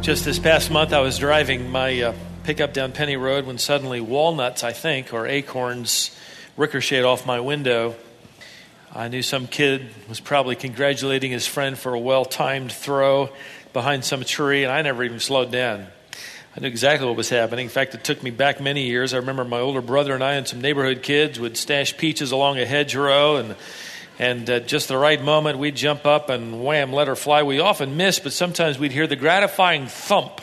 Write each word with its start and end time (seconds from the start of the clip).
Just 0.00 0.24
this 0.24 0.38
past 0.38 0.70
month, 0.70 0.94
I 0.94 1.00
was 1.00 1.18
driving 1.18 1.70
my 1.70 2.00
uh, 2.00 2.14
pickup 2.44 2.72
down 2.72 2.92
Penny 2.92 3.16
Road 3.16 3.44
when 3.44 3.58
suddenly 3.58 4.00
walnuts, 4.00 4.64
I 4.64 4.72
think, 4.72 5.12
or 5.12 5.26
acorns, 5.26 6.16
ricocheted 6.56 7.04
off 7.04 7.26
my 7.26 7.40
window. 7.40 7.94
I 8.94 9.08
knew 9.08 9.20
some 9.20 9.46
kid 9.46 9.90
was 10.08 10.18
probably 10.18 10.56
congratulating 10.56 11.30
his 11.30 11.46
friend 11.46 11.78
for 11.78 11.92
a 11.92 11.98
well 11.98 12.24
timed 12.24 12.72
throw 12.72 13.28
behind 13.74 14.06
some 14.06 14.24
tree, 14.24 14.64
and 14.64 14.72
I 14.72 14.80
never 14.80 15.04
even 15.04 15.20
slowed 15.20 15.52
down. 15.52 15.86
I 16.56 16.60
knew 16.60 16.68
exactly 16.68 17.06
what 17.06 17.16
was 17.18 17.28
happening. 17.28 17.66
In 17.66 17.70
fact, 17.70 17.94
it 17.94 18.02
took 18.02 18.22
me 18.22 18.30
back 18.30 18.58
many 18.58 18.86
years. 18.86 19.12
I 19.12 19.18
remember 19.18 19.44
my 19.44 19.60
older 19.60 19.82
brother 19.82 20.14
and 20.14 20.24
I 20.24 20.32
and 20.32 20.48
some 20.48 20.62
neighborhood 20.62 21.02
kids 21.02 21.38
would 21.38 21.58
stash 21.58 21.94
peaches 21.98 22.32
along 22.32 22.58
a 22.58 22.64
hedgerow, 22.64 23.36
and 23.36 23.54
and 24.20 24.48
at 24.50 24.68
just 24.68 24.88
the 24.88 24.98
right 24.98 25.20
moment, 25.20 25.58
we'd 25.58 25.76
jump 25.76 26.04
up 26.04 26.28
and 26.28 26.62
wham, 26.62 26.92
let 26.92 27.08
her 27.08 27.16
fly. 27.16 27.42
We 27.42 27.58
often 27.58 27.96
miss, 27.96 28.18
but 28.18 28.34
sometimes 28.34 28.78
we'd 28.78 28.92
hear 28.92 29.06
the 29.06 29.16
gratifying 29.16 29.86
thump 29.86 30.42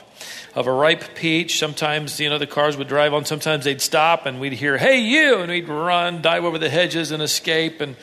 of 0.55 0.66
a 0.66 0.72
ripe 0.72 1.13
peach. 1.13 1.59
Sometimes, 1.59 2.20
you 2.20 2.27
know, 2.27 2.40
the 2.40 2.48
cars 2.48 2.76
would 2.76 2.88
drive 2.88 3.13
on. 3.13 3.26
Sometimes 3.26 3.66
they'd 3.66 3.80
stop 3.80 4.26
and 4.26 4.40
we'd 4.40 4.53
hear, 4.53 4.80
hey, 4.80 5.02
you! 5.02 5.41
And 5.41 5.52
we'd 5.52 5.67
run, 5.67 6.23
dive 6.23 6.44
over 6.44 6.58
the 6.58 6.72
hedges 6.72 7.12
and 7.12 7.22
escape. 7.22 7.80
And 7.80 7.95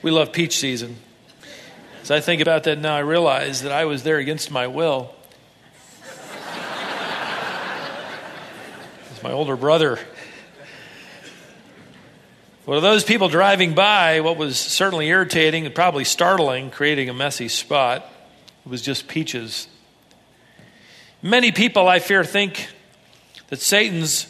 we 0.00 0.12
love 0.12 0.32
peach 0.32 0.56
season. 0.56 0.94
As 2.02 2.12
I 2.12 2.20
think 2.20 2.40
about 2.40 2.62
that 2.62 2.78
now, 2.78 2.94
I 2.94 3.00
realize 3.00 3.62
that 3.62 3.72
I 3.72 3.86
was 3.86 4.04
there 4.04 4.18
against 4.18 4.52
my 4.52 4.68
will. 4.68 5.12
My 9.24 9.32
older 9.32 9.56
brother 9.56 9.98
well, 12.66 12.78
to 12.78 12.82
those 12.82 13.04
people 13.04 13.28
driving 13.28 13.74
by, 13.74 14.20
what 14.20 14.36
was 14.36 14.58
certainly 14.58 15.08
irritating 15.08 15.64
and 15.64 15.74
probably 15.74 16.04
startling, 16.04 16.70
creating 16.70 17.08
a 17.08 17.14
messy 17.14 17.48
spot, 17.48 18.06
was 18.66 18.82
just 18.82 19.08
peaches. 19.08 19.66
Many 21.22 21.52
people, 21.52 21.88
I 21.88 22.00
fear, 22.00 22.22
think 22.22 22.68
that 23.48 23.60
Satan's 23.60 24.26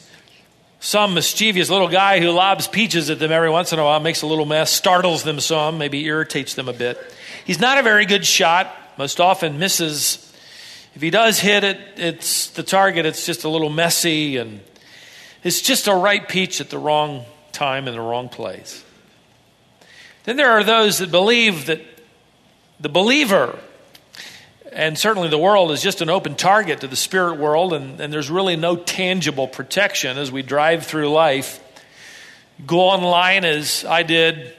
some 0.78 1.12
mischievous 1.12 1.68
little 1.68 1.88
guy 1.88 2.20
who 2.20 2.30
lobs 2.30 2.66
peaches 2.66 3.10
at 3.10 3.18
them 3.18 3.30
every 3.30 3.50
once 3.50 3.72
in 3.72 3.78
a 3.78 3.84
while, 3.84 4.00
makes 4.00 4.22
a 4.22 4.26
little 4.26 4.46
mess, 4.46 4.70
startles 4.70 5.24
them 5.24 5.38
some, 5.38 5.76
maybe 5.76 6.04
irritates 6.06 6.54
them 6.54 6.68
a 6.68 6.72
bit. 6.72 6.98
He's 7.44 7.60
not 7.60 7.78
a 7.78 7.82
very 7.82 8.06
good 8.06 8.24
shot, 8.24 8.74
most 8.96 9.20
often 9.20 9.58
misses. 9.58 10.32
If 10.94 11.02
he 11.02 11.10
does 11.10 11.38
hit 11.38 11.64
it, 11.64 11.78
it's 11.96 12.50
the 12.50 12.62
target, 12.62 13.06
it's 13.06 13.26
just 13.26 13.44
a 13.44 13.48
little 13.48 13.68
messy, 13.68 14.38
and 14.38 14.60
it's 15.44 15.60
just 15.60 15.86
a 15.86 15.94
ripe 15.94 16.28
peach 16.28 16.60
at 16.60 16.70
the 16.70 16.78
wrong 16.78 17.24
time 17.60 17.86
in 17.86 17.92
the 17.92 18.00
wrong 18.00 18.30
place. 18.30 18.82
Then 20.24 20.38
there 20.38 20.52
are 20.52 20.64
those 20.64 20.96
that 21.00 21.10
believe 21.10 21.66
that 21.66 21.82
the 22.80 22.88
believer, 22.88 23.58
and 24.72 24.96
certainly 24.96 25.28
the 25.28 25.36
world, 25.36 25.70
is 25.70 25.82
just 25.82 26.00
an 26.00 26.08
open 26.08 26.36
target 26.36 26.80
to 26.80 26.86
the 26.86 26.96
spirit 26.96 27.38
world, 27.38 27.74
and, 27.74 28.00
and 28.00 28.10
there's 28.10 28.30
really 28.30 28.56
no 28.56 28.76
tangible 28.76 29.46
protection 29.46 30.16
as 30.16 30.32
we 30.32 30.40
drive 30.40 30.86
through 30.86 31.10
life. 31.10 31.60
Go 32.66 32.80
online 32.80 33.44
as 33.44 33.84
I 33.84 34.04
did 34.04 34.54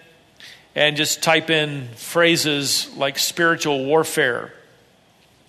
and 0.76 0.96
just 0.96 1.24
type 1.24 1.50
in 1.50 1.88
phrases 1.96 2.88
like 2.96 3.18
spiritual 3.18 3.84
warfare, 3.84 4.54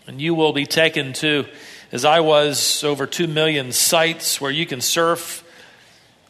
and 0.07 0.23
you 0.23 0.35
will 0.35 0.55
be 0.55 0.65
taken 0.65 1.13
to, 1.13 1.45
as 1.93 2.07
I 2.07 2.21
was, 2.21 2.83
over 2.83 3.07
2 3.07 3.27
million 3.27 3.73
sites 3.73 4.41
where 4.41 4.51
you 4.51 4.65
can 4.65 4.81
surf 4.81 5.45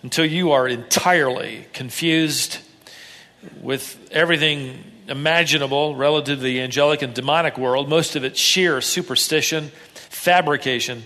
until 0.02 0.24
you 0.24 0.52
are 0.52 0.66
entirely 0.66 1.66
confused 1.72 2.58
with 3.60 3.98
everything 4.10 4.84
imaginable 5.08 5.94
relative 5.94 6.38
to 6.38 6.44
the 6.44 6.60
angelic 6.60 7.02
and 7.02 7.14
demonic 7.14 7.58
world, 7.58 7.88
most 7.88 8.16
of 8.16 8.24
it 8.24 8.36
sheer 8.36 8.80
superstition, 8.80 9.70
fabrication, 9.94 11.04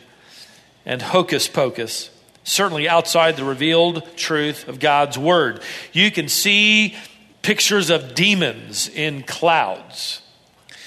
and 0.85 1.03
hocus 1.03 1.49
pocus, 1.49 2.11
certainly 2.45 2.89
outside 2.89 3.37
the 3.37 3.45
revealed 3.45 4.07
truth 4.17 4.69
of 4.69 4.79
God's 4.79 5.19
Word. 5.19 5.61
You 5.93 6.11
can 6.11 6.29
see 6.29 6.95
pictures 7.43 7.91
of 7.91 8.15
demons 8.15 8.89
in 8.89 9.23
clouds. 9.23 10.23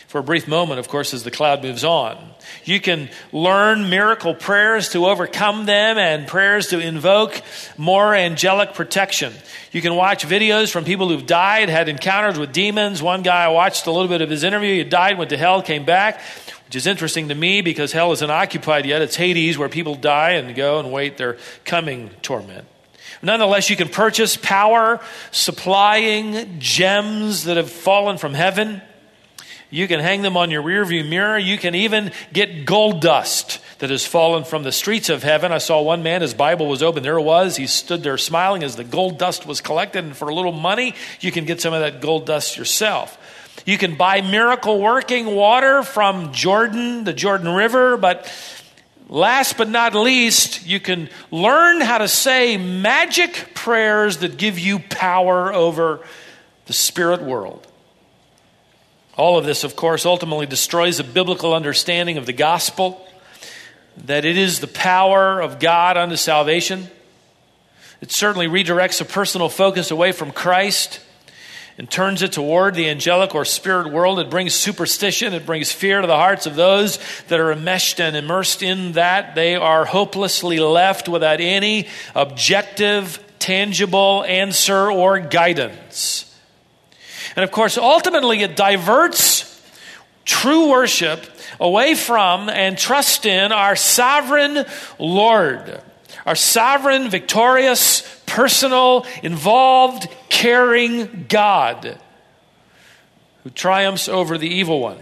For 0.07 0.19
a 0.19 0.23
brief 0.23 0.47
moment, 0.47 0.79
of 0.79 0.87
course, 0.87 1.13
as 1.13 1.23
the 1.23 1.31
cloud 1.31 1.61
moves 1.61 1.83
on, 1.83 2.28
you 2.69 2.79
can 2.79 3.09
learn 3.31 3.89
miracle 3.89 4.33
prayers 4.33 4.89
to 4.89 5.07
overcome 5.07 5.65
them 5.65 5.97
and 5.97 6.27
prayers 6.27 6.67
to 6.67 6.79
invoke 6.79 7.41
more 7.77 8.15
angelic 8.15 8.73
protection. 8.73 9.33
You 9.71 9.81
can 9.81 9.95
watch 9.95 10.25
videos 10.25 10.71
from 10.71 10.85
people 10.85 11.09
who've 11.09 11.25
died, 11.25 11.69
had 11.69 11.89
encounters 11.89 12.37
with 12.37 12.53
demons. 12.53 13.01
One 13.01 13.21
guy, 13.21 13.45
I 13.45 13.47
watched 13.49 13.87
a 13.87 13.91
little 13.91 14.07
bit 14.07 14.21
of 14.21 14.29
his 14.29 14.43
interview. 14.43 14.75
He 14.75 14.83
died, 14.83 15.17
went 15.17 15.31
to 15.31 15.37
hell, 15.37 15.61
came 15.61 15.85
back, 15.85 16.21
which 16.65 16.75
is 16.75 16.87
interesting 16.87 17.29
to 17.29 17.35
me 17.35 17.61
because 17.61 17.91
hell 17.91 18.11
isn't 18.11 18.31
occupied 18.31 18.85
yet. 18.85 19.01
It's 19.01 19.15
Hades 19.15 19.57
where 19.57 19.69
people 19.69 19.95
die 19.95 20.31
and 20.31 20.55
go 20.55 20.79
and 20.79 20.91
wait 20.91 21.17
their 21.17 21.37
coming 21.65 22.11
torment. 22.21 22.67
Nonetheless, 23.21 23.69
you 23.69 23.75
can 23.75 23.89
purchase 23.89 24.37
power 24.37 24.99
supplying 25.31 26.59
gems 26.59 27.45
that 27.45 27.57
have 27.57 27.69
fallen 27.69 28.17
from 28.17 28.33
heaven. 28.33 28.81
You 29.69 29.87
can 29.87 29.99
hang 29.99 30.23
them 30.23 30.35
on 30.35 30.49
your 30.49 30.63
rearview 30.63 31.07
mirror. 31.07 31.37
You 31.37 31.57
can 31.57 31.75
even 31.75 32.11
get 32.33 32.65
gold 32.65 33.01
dust 33.01 33.59
that 33.79 33.91
has 33.91 34.05
fallen 34.05 34.43
from 34.43 34.63
the 34.63 34.71
streets 34.71 35.09
of 35.09 35.21
heaven. 35.23 35.51
I 35.51 35.59
saw 35.59 35.81
one 35.81 36.01
man, 36.01 36.21
his 36.21 36.33
Bible 36.33 36.67
was 36.67 36.81
open. 36.81 37.03
There 37.03 37.17
it 37.17 37.23
was. 37.23 37.55
He 37.55 37.67
stood 37.67 38.01
there 38.01 38.17
smiling 38.17 38.63
as 38.63 38.75
the 38.75 38.83
gold 38.83 39.19
dust 39.19 39.45
was 39.45 39.61
collected. 39.61 40.03
And 40.03 40.17
for 40.17 40.29
a 40.29 40.35
little 40.35 40.51
money, 40.51 40.95
you 41.19 41.31
can 41.31 41.45
get 41.45 41.61
some 41.61 41.73
of 41.73 41.81
that 41.81 42.01
gold 42.01 42.25
dust 42.25 42.57
yourself. 42.57 43.17
You 43.65 43.77
can 43.77 43.95
buy 43.95 44.21
miracle 44.21 44.79
working 44.79 45.27
water 45.27 45.83
from 45.83 46.33
Jordan, 46.33 47.03
the 47.03 47.13
Jordan 47.13 47.49
River. 47.49 47.95
But 47.95 48.31
last 49.07 49.55
but 49.55 49.69
not 49.69 49.93
least, 49.93 50.65
you 50.65 50.79
can 50.79 51.09
learn 51.29 51.79
how 51.79 51.99
to 51.99 52.07
say 52.07 52.57
magic 52.57 53.51
prayers 53.53 54.17
that 54.17 54.37
give 54.37 54.57
you 54.57 54.79
power 54.79 55.53
over 55.53 55.99
the 56.65 56.73
spirit 56.73 57.21
world. 57.21 57.67
All 59.19 59.37
of 59.37 59.43
this, 59.43 59.65
of 59.65 59.75
course, 59.75 60.05
ultimately 60.05 60.45
destroys 60.45 61.01
a 61.01 61.03
biblical 61.03 61.53
understanding 61.53 62.17
of 62.17 62.25
the 62.25 62.31
gospel, 62.31 63.05
that 64.05 64.23
it 64.23 64.37
is 64.37 64.61
the 64.61 64.67
power 64.67 65.41
of 65.41 65.59
God 65.59 65.97
unto 65.97 66.15
salvation. 66.15 66.87
It 67.99 68.13
certainly 68.13 68.47
redirects 68.47 69.01
a 69.01 69.05
personal 69.05 69.49
focus 69.49 69.91
away 69.91 70.13
from 70.13 70.31
Christ 70.31 71.01
and 71.77 71.91
turns 71.91 72.21
it 72.21 72.31
toward 72.31 72.75
the 72.75 72.87
angelic 72.89 73.35
or 73.35 73.43
spirit 73.43 73.91
world. 73.91 74.19
It 74.19 74.29
brings 74.29 74.53
superstition, 74.53 75.33
it 75.33 75.45
brings 75.45 75.69
fear 75.69 75.99
to 75.99 76.07
the 76.07 76.15
hearts 76.15 76.45
of 76.45 76.55
those 76.55 76.97
that 77.27 77.41
are 77.41 77.51
enmeshed 77.51 77.99
and 77.99 78.15
immersed 78.15 78.63
in 78.63 78.93
that. 78.93 79.35
They 79.35 79.57
are 79.57 79.83
hopelessly 79.83 80.61
left 80.61 81.09
without 81.09 81.41
any 81.41 81.89
objective, 82.15 83.21
tangible 83.37 84.23
answer 84.23 84.89
or 84.89 85.19
guidance. 85.19 86.28
And 87.35 87.43
of 87.43 87.51
course, 87.51 87.77
ultimately, 87.77 88.41
it 88.41 88.55
diverts 88.55 89.45
true 90.25 90.69
worship 90.69 91.25
away 91.59 91.95
from 91.95 92.49
and 92.49 92.77
trust 92.77 93.25
in 93.25 93.51
our 93.51 93.75
sovereign 93.75 94.65
Lord, 94.99 95.81
our 96.25 96.35
sovereign, 96.35 97.09
victorious, 97.09 98.01
personal, 98.25 99.05
involved, 99.23 100.07
caring 100.29 101.25
God 101.27 101.99
who 103.43 103.49
triumphs 103.49 104.07
over 104.07 104.37
the 104.37 104.47
evil 104.47 104.79
one. 104.79 104.97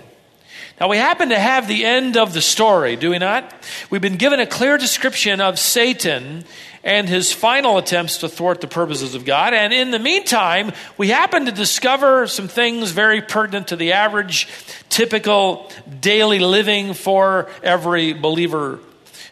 Now, 0.79 0.87
we 0.89 0.97
happen 0.97 1.29
to 1.29 1.39
have 1.39 1.67
the 1.67 1.85
end 1.85 2.17
of 2.17 2.33
the 2.33 2.41
story, 2.41 2.95
do 2.95 3.09
we 3.09 3.17
not? 3.17 3.51
We've 3.89 4.01
been 4.01 4.17
given 4.17 4.39
a 4.39 4.45
clear 4.45 4.77
description 4.77 5.41
of 5.41 5.57
Satan 5.57 6.45
and 6.87 7.09
his 7.09 7.33
final 7.33 7.77
attempts 7.77 8.19
to 8.19 8.29
thwart 8.29 8.61
the 8.61 8.67
purposes 8.67 9.13
of 9.13 9.25
God. 9.25 9.53
And 9.53 9.73
in 9.73 9.91
the 9.91 9.99
meantime, 9.99 10.71
we 10.97 11.09
happen 11.09 11.45
to 11.45 11.51
discover 11.51 12.27
some 12.27 12.47
things 12.47 12.91
very 12.91 13.21
pertinent 13.21 13.67
to 13.67 13.75
the 13.75 13.91
average, 13.91 14.47
typical 14.87 15.69
daily 15.99 16.39
living 16.39 16.93
for 16.93 17.49
every 17.61 18.13
believer 18.13 18.79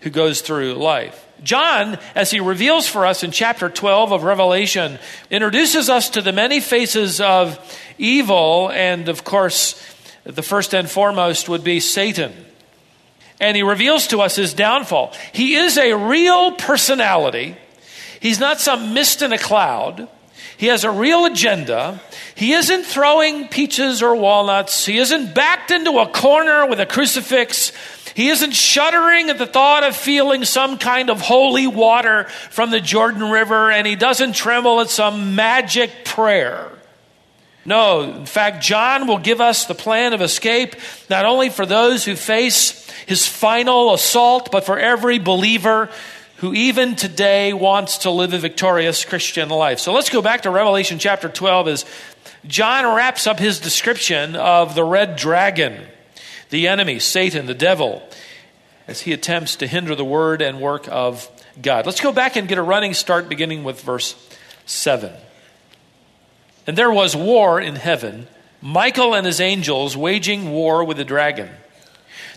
who 0.02 0.10
goes 0.10 0.42
through 0.42 0.74
life. 0.74 1.26
John, 1.44 1.98
as 2.14 2.30
he 2.30 2.42
reveals 2.42 2.90
for 2.90 3.06
us 3.06 3.24
in 3.24 3.32
chapter 3.32 3.70
12 3.70 4.12
of 4.12 4.24
Revelation, 4.24 5.00
introduces 5.30 5.90
us 5.90 6.10
to 6.10 6.22
the 6.22 6.34
many 6.34 6.60
faces 6.60 7.22
of 7.22 7.58
evil, 7.98 8.70
and 8.74 9.08
of 9.08 9.24
course, 9.24 9.82
the 10.26 10.44
first 10.44 10.74
and 10.74 10.92
foremost 10.92 11.48
would 11.48 11.64
be 11.64 11.80
Satan 11.80 12.34
and 13.40 13.56
he 13.56 13.64
reveals 13.64 14.08
to 14.08 14.22
us 14.22 14.36
his 14.36 14.54
downfall. 14.54 15.14
He 15.34 15.56
is 15.56 15.78
a 15.78 15.94
real 15.94 16.54
personality. 16.54 17.58
He's 18.20 18.40
not 18.40 18.60
some 18.60 18.94
mist 18.94 19.22
in 19.22 19.34
a 19.34 19.38
cloud. 19.38 20.08
He 20.58 20.68
has 20.68 20.84
a 20.84 20.92
real 20.92 21.26
agenda. 21.26 22.00
He 22.34 22.54
isn't 22.54 22.86
throwing 22.86 23.50
peaches 23.50 24.02
or 24.02 24.16
walnuts. 24.16 24.86
He 24.86 24.98
isn't 24.98 25.36
backed 25.36 25.72
into 25.72 26.00
a 26.00 26.08
corner 26.08 26.66
with 26.66 26.80
a 26.80 26.86
crucifix. 26.86 27.74
He 28.16 28.30
isn't 28.30 28.54
shuddering 28.54 29.30
at 29.30 29.38
the 29.38 29.46
thought 29.46 29.84
of 29.84 29.96
feeling 29.96 30.46
some 30.46 30.78
kind 30.78 31.10
of 31.10 31.20
holy 31.20 31.68
water 31.68 32.26
from 32.50 32.72
the 32.72 32.80
Jordan 32.80 33.30
River, 33.30 33.70
and 33.70 33.86
he 33.86 33.98
doesn't 33.98 34.34
tremble 34.34 34.80
at 34.80 34.90
some 34.90 35.36
magic 35.36 36.06
prayer. 36.06 36.72
No, 37.66 38.04
in 38.04 38.26
fact, 38.26 38.64
John 38.64 39.08
will 39.08 39.18
give 39.18 39.42
us 39.42 39.66
the 39.66 39.76
plan 39.76 40.14
of 40.14 40.22
escape 40.22 40.76
not 41.10 41.26
only 41.26 41.50
for 41.50 41.66
those 41.66 42.06
who 42.06 42.16
face 42.16 42.85
his 43.06 43.28
final 43.28 43.94
assault, 43.94 44.52
but 44.52 44.66
for 44.66 44.78
every 44.78 45.20
believer 45.20 45.90
who 46.38 46.54
even 46.54 46.96
today 46.96 47.54
wants 47.54 48.00
to 48.00 48.12
live 48.12 48.34
a 48.34 48.38
victorious 48.38 49.06
Christian 49.06 49.50
life. 49.50 49.80
So 49.80 49.94
let's 49.94 50.10
go 50.10 50.22
back 50.22 50.42
to 50.42 50.50
Revelation 50.50 51.00
chapter 51.00 51.30
12 51.30 51.68
as 51.68 51.86
John 52.46 52.96
wraps 52.96 53.26
up 53.26 53.40
his 53.40 53.60
description 53.60 54.36
of 54.36 54.76
the 54.76 54.84
red 54.84 55.16
dragon, 55.16 55.82
the 56.50 56.68
enemy, 56.68 57.00
Satan, 57.00 57.46
the 57.46 57.54
devil, 57.54 58.08
as 58.88 59.02
he 59.02 59.14
attempts 59.14 59.56
to 59.58 59.68
hinder 59.68 59.96
the 59.96 60.06
word 60.06 60.42
and 60.42 60.60
work 60.60 60.88
of 60.90 61.30
God. 61.62 61.86
Let's 61.86 62.02
go 62.02 62.12
back 62.12 62.36
and 62.36 62.48
get 62.48 62.58
a 62.58 62.64
running 62.64 62.94
start 62.94 63.30
beginning 63.30 63.64
with 63.64 63.82
verse 63.82 64.16
7. 64.66 65.12
And 66.68 66.78
there 66.78 66.92
was 66.92 67.16
war 67.16 67.62
in 67.62 67.76
heaven, 67.76 68.28
Michael 68.62 69.16
and 69.16 69.26
his 69.26 69.40
angels 69.40 69.96
waging 69.96 70.52
war 70.52 70.84
with 70.84 70.98
the 70.98 71.06
dragon. 71.06 71.50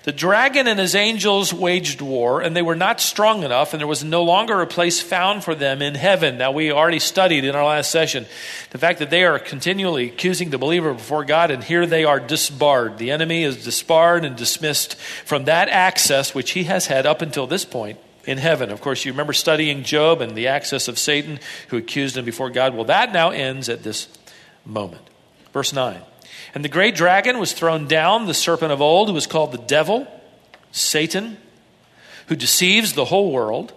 The 0.08 0.12
dragon 0.12 0.66
and 0.66 0.80
his 0.80 0.94
angels 0.94 1.52
waged 1.52 2.00
war, 2.00 2.40
and 2.40 2.56
they 2.56 2.62
were 2.62 2.74
not 2.74 2.98
strong 2.98 3.42
enough, 3.42 3.74
and 3.74 3.80
there 3.80 3.86
was 3.86 4.02
no 4.02 4.24
longer 4.24 4.62
a 4.62 4.66
place 4.66 5.02
found 5.02 5.44
for 5.44 5.54
them 5.54 5.82
in 5.82 5.94
heaven. 5.94 6.38
Now, 6.38 6.50
we 6.50 6.72
already 6.72 6.98
studied 6.98 7.44
in 7.44 7.54
our 7.54 7.66
last 7.66 7.90
session 7.90 8.24
the 8.70 8.78
fact 8.78 9.00
that 9.00 9.10
they 9.10 9.24
are 9.24 9.38
continually 9.38 10.06
accusing 10.06 10.48
the 10.48 10.56
believer 10.56 10.94
before 10.94 11.26
God, 11.26 11.50
and 11.50 11.62
here 11.62 11.84
they 11.84 12.04
are 12.04 12.20
disbarred. 12.20 12.96
The 12.96 13.10
enemy 13.10 13.44
is 13.44 13.62
disbarred 13.62 14.24
and 14.24 14.34
dismissed 14.34 14.94
from 14.94 15.44
that 15.44 15.68
access 15.68 16.34
which 16.34 16.52
he 16.52 16.64
has 16.64 16.86
had 16.86 17.04
up 17.04 17.20
until 17.20 17.46
this 17.46 17.66
point 17.66 17.98
in 18.24 18.38
heaven. 18.38 18.70
Of 18.70 18.80
course, 18.80 19.04
you 19.04 19.12
remember 19.12 19.34
studying 19.34 19.82
Job 19.82 20.22
and 20.22 20.34
the 20.34 20.48
access 20.48 20.88
of 20.88 20.98
Satan 20.98 21.38
who 21.68 21.76
accused 21.76 22.16
him 22.16 22.24
before 22.24 22.48
God. 22.48 22.74
Well, 22.74 22.84
that 22.84 23.12
now 23.12 23.28
ends 23.28 23.68
at 23.68 23.82
this 23.82 24.08
moment. 24.64 25.02
Verse 25.52 25.74
9. 25.74 26.00
And 26.54 26.64
the 26.64 26.68
great 26.68 26.94
dragon 26.94 27.38
was 27.38 27.52
thrown 27.52 27.86
down, 27.86 28.26
the 28.26 28.34
serpent 28.34 28.72
of 28.72 28.80
old, 28.80 29.08
who 29.08 29.14
was 29.14 29.26
called 29.26 29.52
the 29.52 29.58
devil, 29.58 30.06
Satan, 30.72 31.36
who 32.26 32.36
deceives 32.36 32.92
the 32.92 33.06
whole 33.06 33.32
world. 33.32 33.72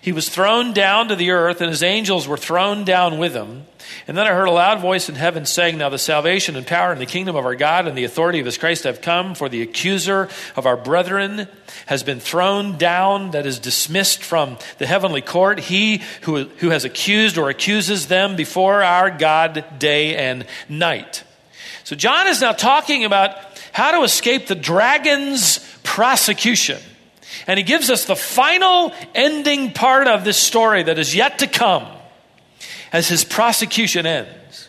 He 0.00 0.12
was 0.12 0.28
thrown 0.28 0.74
down 0.74 1.08
to 1.08 1.16
the 1.16 1.30
earth, 1.30 1.60
and 1.60 1.70
his 1.70 1.82
angels 1.82 2.28
were 2.28 2.36
thrown 2.36 2.84
down 2.84 3.18
with 3.18 3.32
him. 3.32 3.64
And 4.06 4.18
then 4.18 4.26
I 4.26 4.32
heard 4.32 4.48
a 4.48 4.52
loud 4.52 4.80
voice 4.80 5.08
in 5.08 5.14
heaven 5.14 5.46
saying, 5.46 5.78
Now 5.78 5.88
the 5.88 5.98
salvation 5.98 6.56
and 6.56 6.66
power 6.66 6.92
and 6.92 7.00
the 7.00 7.06
kingdom 7.06 7.36
of 7.36 7.46
our 7.46 7.54
God 7.54 7.86
and 7.86 7.96
the 7.96 8.04
authority 8.04 8.38
of 8.38 8.44
his 8.46 8.58
Christ 8.58 8.84
have 8.84 9.00
come, 9.00 9.34
for 9.34 9.48
the 9.48 9.62
accuser 9.62 10.28
of 10.56 10.66
our 10.66 10.76
brethren 10.76 11.48
has 11.86 12.02
been 12.02 12.20
thrown 12.20 12.76
down, 12.76 13.30
that 13.30 13.46
is 13.46 13.58
dismissed 13.58 14.22
from 14.22 14.58
the 14.76 14.86
heavenly 14.86 15.22
court. 15.22 15.58
He 15.58 16.02
who, 16.22 16.44
who 16.58 16.70
has 16.70 16.84
accused 16.84 17.38
or 17.38 17.48
accuses 17.48 18.06
them 18.06 18.36
before 18.36 18.82
our 18.82 19.10
God 19.10 19.64
day 19.78 20.16
and 20.16 20.46
night. 20.68 21.24
So 21.84 21.94
John 21.94 22.26
is 22.26 22.40
now 22.40 22.52
talking 22.52 23.04
about 23.04 23.36
how 23.72 23.92
to 23.92 24.02
escape 24.02 24.46
the 24.46 24.54
dragon's 24.54 25.58
prosecution. 25.82 26.80
And 27.46 27.58
he 27.58 27.64
gives 27.64 27.90
us 27.90 28.06
the 28.06 28.16
final 28.16 28.92
ending 29.14 29.72
part 29.72 30.08
of 30.08 30.24
this 30.24 30.38
story 30.38 30.82
that 30.84 30.98
is 30.98 31.14
yet 31.14 31.40
to 31.40 31.46
come 31.46 31.86
as 32.92 33.08
his 33.08 33.24
prosecution 33.24 34.06
ends. 34.06 34.68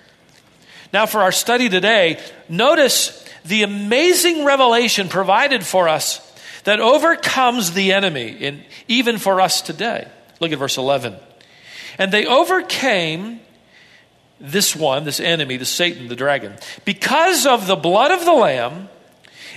Now, 0.91 1.06
for 1.06 1.21
our 1.21 1.31
study 1.31 1.69
today, 1.69 2.19
notice 2.50 3.23
the 3.45 3.63
amazing 3.63 4.44
revelation 4.44 5.07
provided 5.07 5.65
for 5.65 5.88
us 5.88 6.21
that 6.63 6.79
overcomes 6.79 7.73
the 7.73 7.94
enemy, 7.94 8.29
in, 8.29 8.63
even 8.88 9.19
for 9.19 9.39
us 9.39 9.61
today. 9.61 10.07
Look 10.39 10.51
at 10.51 10.59
verse 10.59 10.77
11. 10.77 11.15
And 11.97 12.11
they 12.11 12.25
overcame 12.25 13.39
this 14.39 14.75
one, 14.75 15.03
this 15.03 15.19
enemy, 15.19 15.57
the 15.57 15.65
Satan, 15.65 16.07
the 16.07 16.15
dragon, 16.15 16.55
because 16.83 17.45
of 17.45 17.67
the 17.67 17.75
blood 17.75 18.11
of 18.11 18.25
the 18.25 18.33
Lamb 18.33 18.89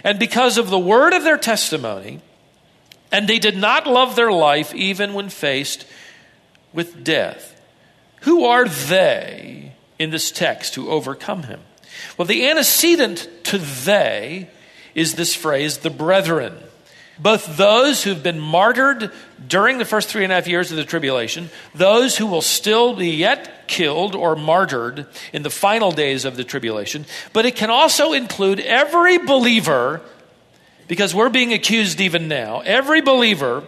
and 0.04 0.18
because 0.18 0.58
of 0.58 0.70
the 0.70 0.78
word 0.78 1.12
of 1.12 1.24
their 1.24 1.38
testimony, 1.38 2.20
and 3.10 3.26
they 3.26 3.38
did 3.38 3.56
not 3.56 3.86
love 3.86 4.16
their 4.16 4.30
life 4.30 4.74
even 4.74 5.14
when 5.14 5.28
faced 5.28 5.86
with 6.72 7.02
death. 7.02 7.60
Who 8.22 8.44
are 8.44 8.66
they 8.68 9.72
in 9.98 10.10
this 10.10 10.30
text 10.30 10.74
who 10.74 10.90
overcome 10.90 11.44
him? 11.44 11.60
Well, 12.16 12.26
the 12.26 12.48
antecedent 12.48 13.28
to 13.44 13.58
they 13.58 14.50
is 14.94 15.14
this 15.14 15.34
phrase, 15.34 15.78
the 15.78 15.90
brethren 15.90 16.58
both 17.18 17.56
those 17.56 18.04
who've 18.04 18.22
been 18.22 18.38
martyred 18.38 19.10
during 19.46 19.78
the 19.78 19.84
first 19.84 20.08
three 20.08 20.24
and 20.24 20.32
a 20.32 20.36
half 20.36 20.46
years 20.46 20.70
of 20.70 20.76
the 20.76 20.84
tribulation, 20.84 21.50
those 21.74 22.16
who 22.16 22.26
will 22.26 22.42
still 22.42 22.94
be 22.94 23.10
yet 23.10 23.66
killed 23.66 24.14
or 24.14 24.36
martyred 24.36 25.06
in 25.32 25.42
the 25.42 25.50
final 25.50 25.92
days 25.92 26.24
of 26.24 26.36
the 26.36 26.44
tribulation, 26.44 27.04
but 27.32 27.44
it 27.44 27.56
can 27.56 27.70
also 27.70 28.12
include 28.12 28.60
every 28.60 29.18
believer, 29.18 30.00
because 30.86 31.14
we're 31.14 31.28
being 31.28 31.52
accused 31.52 32.00
even 32.00 32.28
now, 32.28 32.60
every 32.60 33.00
believer 33.00 33.62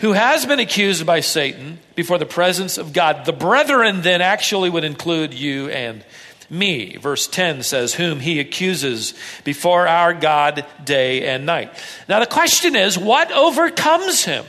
who 0.00 0.12
has 0.12 0.46
been 0.46 0.60
accused 0.60 1.04
by 1.04 1.20
Satan 1.20 1.78
before 1.96 2.18
the 2.18 2.26
presence 2.26 2.78
of 2.78 2.92
God. 2.92 3.24
The 3.24 3.32
brethren 3.32 4.02
then 4.02 4.20
actually 4.22 4.70
would 4.70 4.84
include 4.84 5.34
you 5.34 5.70
and 5.70 6.04
me. 6.50 6.96
Verse 6.96 7.26
10 7.26 7.62
says, 7.62 7.94
Whom 7.94 8.20
he 8.20 8.40
accuses 8.40 9.14
before 9.44 9.86
our 9.86 10.14
God 10.14 10.64
day 10.84 11.28
and 11.28 11.46
night. 11.46 11.72
Now, 12.08 12.20
the 12.20 12.26
question 12.26 12.76
is, 12.76 12.98
what 12.98 13.30
overcomes 13.32 14.24
him? 14.24 14.44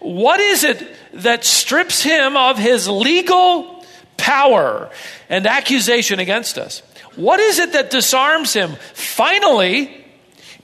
What 0.00 0.40
is 0.40 0.64
it 0.64 0.86
that 1.14 1.44
strips 1.44 2.02
him 2.02 2.36
of 2.36 2.58
his 2.58 2.88
legal 2.88 3.84
power 4.16 4.90
and 5.28 5.46
accusation 5.46 6.20
against 6.20 6.58
us? 6.58 6.82
What 7.16 7.40
is 7.40 7.58
it 7.58 7.72
that 7.72 7.90
disarms 7.90 8.52
him 8.52 8.76
finally, 8.94 10.04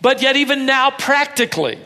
but 0.00 0.23
yet 0.23 0.37
even 0.37 0.67
now 0.67 0.91
practically? 0.91 1.79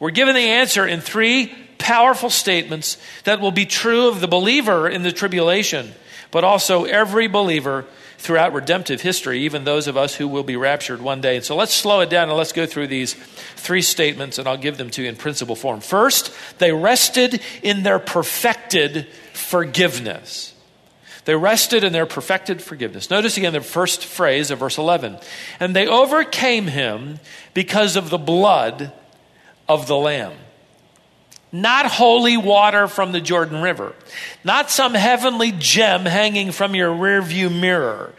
We're 0.00 0.10
given 0.10 0.34
the 0.34 0.40
answer 0.40 0.86
in 0.86 1.00
three 1.00 1.52
powerful 1.78 2.30
statements 2.30 2.96
that 3.24 3.40
will 3.40 3.50
be 3.50 3.66
true 3.66 4.08
of 4.08 4.20
the 4.20 4.28
believer 4.28 4.88
in 4.88 5.02
the 5.02 5.12
tribulation 5.12 5.92
but 6.34 6.42
also 6.42 6.82
every 6.82 7.28
believer 7.28 7.84
throughout 8.18 8.52
redemptive 8.52 9.00
history, 9.00 9.42
even 9.42 9.62
those 9.62 9.86
of 9.86 9.96
us 9.96 10.16
who 10.16 10.26
will 10.26 10.42
be 10.42 10.56
raptured 10.56 11.00
one 11.00 11.20
day. 11.20 11.36
And 11.36 11.44
so 11.44 11.54
let's 11.54 11.72
slow 11.72 12.00
it 12.00 12.10
down 12.10 12.28
and 12.28 12.36
let's 12.36 12.50
go 12.50 12.66
through 12.66 12.88
these 12.88 13.14
three 13.54 13.82
statements, 13.82 14.36
and 14.36 14.48
I'll 14.48 14.56
give 14.56 14.76
them 14.76 14.90
to 14.90 15.02
you 15.02 15.08
in 15.08 15.14
principle 15.14 15.54
form. 15.54 15.80
First, 15.80 16.34
they 16.58 16.72
rested 16.72 17.40
in 17.62 17.84
their 17.84 18.00
perfected 18.00 19.06
forgiveness. 19.32 20.56
They 21.24 21.36
rested 21.36 21.84
in 21.84 21.92
their 21.92 22.04
perfected 22.04 22.60
forgiveness. 22.60 23.10
Notice 23.10 23.36
again 23.36 23.52
the 23.52 23.60
first 23.60 24.04
phrase 24.04 24.50
of 24.50 24.58
verse 24.58 24.76
11. 24.76 25.18
And 25.60 25.76
they 25.76 25.86
overcame 25.86 26.66
him 26.66 27.20
because 27.54 27.94
of 27.94 28.10
the 28.10 28.18
blood 28.18 28.92
of 29.68 29.86
the 29.86 29.96
Lamb 29.96 30.34
not 31.54 31.86
holy 31.86 32.36
water 32.36 32.88
from 32.88 33.12
the 33.12 33.20
Jordan 33.20 33.62
River, 33.62 33.94
not 34.42 34.72
some 34.72 34.92
heavenly 34.92 35.52
gem 35.52 36.04
hanging 36.04 36.50
from 36.50 36.74
your 36.74 36.92
rearview 36.92 37.48
mirror. 37.48 38.12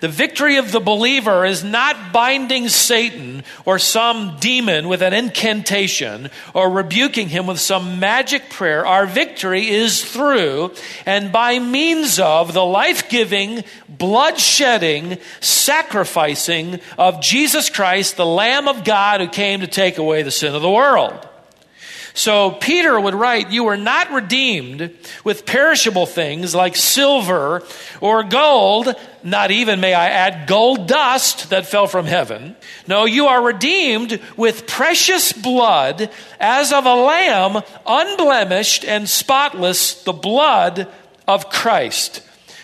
The 0.00 0.08
victory 0.08 0.56
of 0.56 0.72
the 0.72 0.80
believer 0.80 1.44
is 1.44 1.62
not 1.62 2.12
binding 2.12 2.68
Satan 2.68 3.44
or 3.64 3.78
some 3.78 4.38
demon 4.40 4.88
with 4.88 5.02
an 5.02 5.12
incantation 5.12 6.30
or 6.52 6.68
rebuking 6.68 7.28
him 7.28 7.46
with 7.46 7.60
some 7.60 8.00
magic 8.00 8.50
prayer. 8.50 8.84
Our 8.84 9.06
victory 9.06 9.68
is 9.68 10.04
through 10.04 10.72
and 11.06 11.30
by 11.30 11.60
means 11.60 12.18
of 12.18 12.52
the 12.52 12.64
life 12.64 13.08
giving, 13.08 13.62
blood 13.88 14.40
shedding, 14.40 15.18
sacrificing 15.40 16.80
of 16.98 17.22
Jesus 17.22 17.70
Christ, 17.70 18.16
the 18.16 18.26
Lamb 18.26 18.66
of 18.66 18.82
God 18.82 19.20
who 19.20 19.28
came 19.28 19.60
to 19.60 19.68
take 19.68 19.96
away 19.96 20.22
the 20.22 20.32
sin 20.32 20.56
of 20.56 20.60
the 20.60 20.68
world. 20.68 21.28
So 22.16 22.52
Peter 22.52 22.98
would 22.98 23.14
write, 23.14 23.50
You 23.50 23.64
were 23.64 23.76
not 23.76 24.12
redeemed 24.12 24.96
with 25.24 25.44
perishable 25.44 26.06
things 26.06 26.54
like 26.54 26.76
silver 26.76 27.64
or 28.00 28.22
gold, 28.22 28.94
not 29.24 29.50
even, 29.50 29.80
may 29.80 29.94
I 29.94 30.10
add, 30.10 30.46
gold 30.46 30.86
dust 30.86 31.50
that 31.50 31.66
fell 31.66 31.88
from 31.88 32.06
heaven. 32.06 32.54
No, 32.86 33.04
you 33.04 33.26
are 33.26 33.42
redeemed 33.42 34.20
with 34.36 34.68
precious 34.68 35.32
blood 35.32 36.08
as 36.38 36.72
of 36.72 36.86
a 36.86 36.94
lamb, 36.94 37.64
unblemished 37.84 38.84
and 38.84 39.08
spotless, 39.08 40.04
the 40.04 40.12
blood 40.12 40.86
of 41.26 41.50
Christ. 41.50 42.22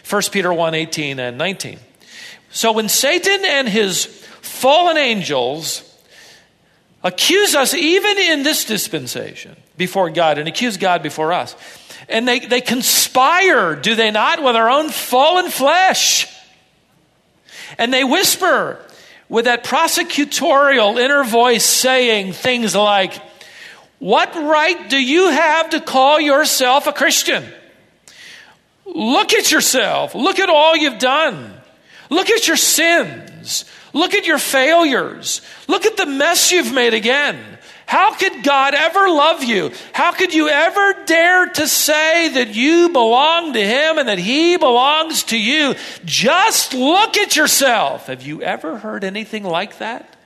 1 0.09 0.23
Peter 0.31 0.53
1 0.53 0.75
18 0.75 1.19
and 1.19 1.37
19. 1.37 1.81
So 2.53 2.71
when 2.71 2.89
Satan 2.89 3.45
and 3.45 3.69
his 3.69 4.07
fallen 4.43 4.97
angels 4.97 5.90
accuse 7.03 7.55
us 7.55 7.75
even 7.75 8.19
in 8.19 8.43
this 8.43 8.65
dispensation 8.65 9.57
before 9.77 10.11
God 10.11 10.39
and 10.39 10.49
accuse 10.49 10.77
God 10.77 11.03
before 11.03 11.33
us. 11.33 11.57
And 12.09 12.27
they, 12.27 12.41
they 12.41 12.61
conspire, 12.61 13.77
do 13.77 13.95
they 13.95 14.11
not, 14.11 14.43
with 14.43 14.57
our 14.57 14.69
own 14.69 14.91
fallen 14.91 15.51
flesh. 15.51 16.27
And 17.79 17.93
they 17.93 18.05
whisper 18.05 18.85
with 19.29 19.45
that 19.45 19.65
prosecutorial 19.65 20.99
inner 20.99 21.25
voice 21.25 21.65
saying 21.65 22.33
things 22.33 22.75
like, 22.75 23.15
What 24.01 24.35
right 24.35 24.91
do 24.91 25.01
you 25.01 25.31
have 25.31 25.71
to 25.71 25.81
call 25.81 26.21
yourself 26.21 26.87
a 26.87 26.93
Christian? 26.93 27.45
Look 28.85 29.33
at 29.33 29.53
yourself. 29.53 30.15
Look 30.17 30.41
at 30.41 30.49
all 30.49 30.77
you've 30.77 30.99
done. 30.99 31.55
Look 32.11 32.29
at 32.29 32.49
your 32.49 32.57
sins. 32.57 33.65
Look 33.93 34.15
at 34.15 34.27
your 34.27 34.39
failures. 34.39 35.41
Look 35.69 35.87
at 35.87 35.97
the 35.97 36.07
mess 36.07 36.53
you've 36.53 36.73
made 36.73 36.95
again. 36.95 37.59
How 37.91 38.15
could 38.15 38.45
God 38.45 38.73
ever 38.75 39.09
love 39.09 39.43
you? 39.43 39.73
How 39.93 40.13
could 40.13 40.33
you 40.33 40.49
ever 40.49 41.05
dare 41.07 41.47
to 41.47 41.67
say 41.67 42.29
that 42.29 42.55
you 42.55 42.91
belong 42.91 43.53
to 43.55 43.61
Him 43.61 43.99
and 43.99 44.09
that 44.09 44.21
He 44.21 44.57
belongs 44.57 45.25
to 45.25 45.37
you? 45.37 45.75
Just 46.05 46.73
look 46.73 47.17
at 47.17 47.35
yourself. 47.35 48.07
Have 48.07 48.23
you 48.23 48.43
ever 48.43 48.79
heard 48.79 49.03
anything 49.03 49.43
like 49.43 49.79
that? 49.79 50.17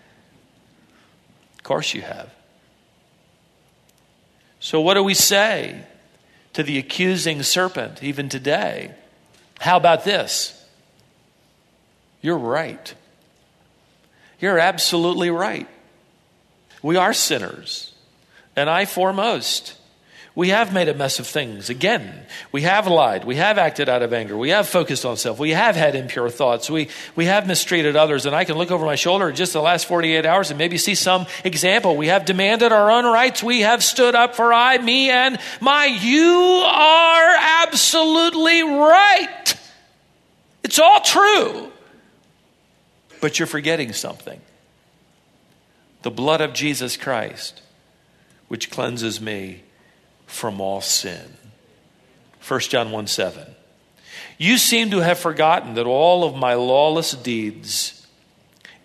Of 1.56 1.62
course 1.62 1.94
you 1.94 2.02
have. 2.02 2.30
So, 4.60 4.82
what 4.82 4.94
do 4.94 5.02
we 5.02 5.14
say 5.14 5.86
to 6.52 6.62
the 6.62 6.78
accusing 6.78 7.42
serpent 7.42 8.02
even 8.02 8.28
today? 8.28 8.94
How 9.60 9.78
about 9.78 10.04
this? 10.04 10.62
You're 12.20 12.36
right. 12.36 12.94
You're 14.40 14.58
absolutely 14.58 15.30
right. 15.30 15.68
We 16.82 16.96
are 16.96 17.14
sinners, 17.14 17.92
and 18.56 18.68
I 18.68 18.84
foremost. 18.84 19.76
We 20.36 20.48
have 20.48 20.72
made 20.72 20.88
a 20.88 20.94
mess 20.94 21.20
of 21.20 21.28
things. 21.28 21.70
Again, 21.70 22.26
we 22.50 22.62
have 22.62 22.88
lied. 22.88 23.24
We 23.24 23.36
have 23.36 23.56
acted 23.56 23.88
out 23.88 24.02
of 24.02 24.12
anger. 24.12 24.36
We 24.36 24.50
have 24.50 24.68
focused 24.68 25.04
on 25.04 25.16
self. 25.16 25.38
We 25.38 25.50
have 25.50 25.76
had 25.76 25.94
impure 25.94 26.28
thoughts. 26.28 26.68
We, 26.68 26.88
we 27.14 27.26
have 27.26 27.46
mistreated 27.46 27.94
others. 27.94 28.26
And 28.26 28.34
I 28.34 28.42
can 28.42 28.58
look 28.58 28.72
over 28.72 28.84
my 28.84 28.96
shoulder 28.96 29.30
just 29.30 29.52
the 29.52 29.62
last 29.62 29.86
48 29.86 30.26
hours 30.26 30.50
and 30.50 30.58
maybe 30.58 30.76
see 30.76 30.96
some 30.96 31.26
example. 31.44 31.96
We 31.96 32.08
have 32.08 32.24
demanded 32.24 32.72
our 32.72 32.90
own 32.90 33.04
rights. 33.04 33.44
We 33.44 33.60
have 33.60 33.84
stood 33.84 34.16
up 34.16 34.34
for 34.34 34.52
I, 34.52 34.76
me, 34.78 35.08
and 35.08 35.38
my. 35.60 35.84
You 35.84 36.64
are 36.66 37.36
absolutely 37.62 38.64
right. 38.64 39.54
It's 40.64 40.80
all 40.80 41.00
true. 41.00 41.70
But 43.24 43.38
you're 43.38 43.46
forgetting 43.46 43.94
something 43.94 44.42
the 46.02 46.10
blood 46.10 46.42
of 46.42 46.52
Jesus 46.52 46.98
Christ, 46.98 47.62
which 48.48 48.70
cleanses 48.70 49.18
me 49.18 49.62
from 50.26 50.60
all 50.60 50.82
sin. 50.82 51.38
1 52.46 52.60
John 52.60 52.90
1 52.90 53.06
7. 53.06 53.46
You 54.36 54.58
seem 54.58 54.90
to 54.90 54.98
have 55.00 55.18
forgotten 55.18 55.72
that 55.76 55.86
all 55.86 56.22
of 56.22 56.36
my 56.36 56.52
lawless 56.52 57.12
deeds 57.12 58.06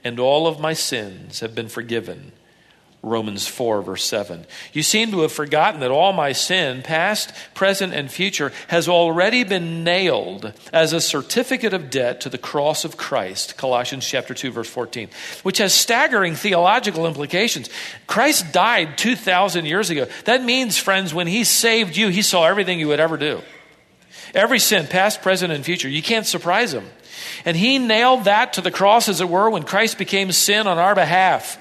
and 0.05 0.21
all 0.21 0.47
of 0.47 0.57
my 0.57 0.71
sins 0.71 1.41
have 1.41 1.53
been 1.53 1.67
forgiven 1.67 2.31
Romans 3.01 3.47
4, 3.47 3.81
verse 3.81 4.03
7. 4.03 4.45
You 4.73 4.83
seem 4.83 5.11
to 5.11 5.21
have 5.21 5.31
forgotten 5.31 5.79
that 5.79 5.91
all 5.91 6.11
my 6.11 6.33
sin, 6.33 6.81
past, 6.81 7.31
present, 7.53 7.93
and 7.93 8.11
future, 8.11 8.51
has 8.67 8.89
already 8.89 9.45
been 9.45 9.85
nailed 9.85 10.51
as 10.73 10.91
a 10.91 10.99
certificate 10.99 11.73
of 11.73 11.89
debt 11.89 12.19
to 12.21 12.29
the 12.29 12.37
cross 12.37 12.83
of 12.83 12.97
Christ, 12.97 13.55
Colossians 13.55 14.05
chapter 14.05 14.33
2, 14.33 14.51
verse 14.51 14.69
14, 14.69 15.07
which 15.43 15.59
has 15.59 15.73
staggering 15.73 16.35
theological 16.35 17.07
implications. 17.07 17.69
Christ 18.05 18.51
died 18.51 18.97
2,000 18.97 19.65
years 19.65 19.89
ago. 19.89 20.07
That 20.25 20.43
means, 20.43 20.77
friends, 20.77 21.13
when 21.13 21.27
he 21.27 21.45
saved 21.45 21.95
you, 21.95 22.09
he 22.09 22.21
saw 22.21 22.45
everything 22.45 22.81
you 22.81 22.89
would 22.89 22.99
ever 22.99 23.15
do. 23.15 23.41
Every 24.35 24.59
sin, 24.59 24.87
past, 24.87 25.21
present, 25.21 25.53
and 25.53 25.63
future. 25.63 25.87
You 25.87 26.03
can't 26.03 26.27
surprise 26.27 26.73
him. 26.73 26.85
And 27.45 27.55
he 27.55 27.79
nailed 27.79 28.25
that 28.25 28.53
to 28.53 28.61
the 28.61 28.71
cross, 28.71 29.07
as 29.09 29.21
it 29.21 29.29
were, 29.29 29.49
when 29.49 29.63
Christ 29.63 29.97
became 29.97 30.31
sin 30.31 30.67
on 30.67 30.77
our 30.77 30.95
behalf, 30.95 31.57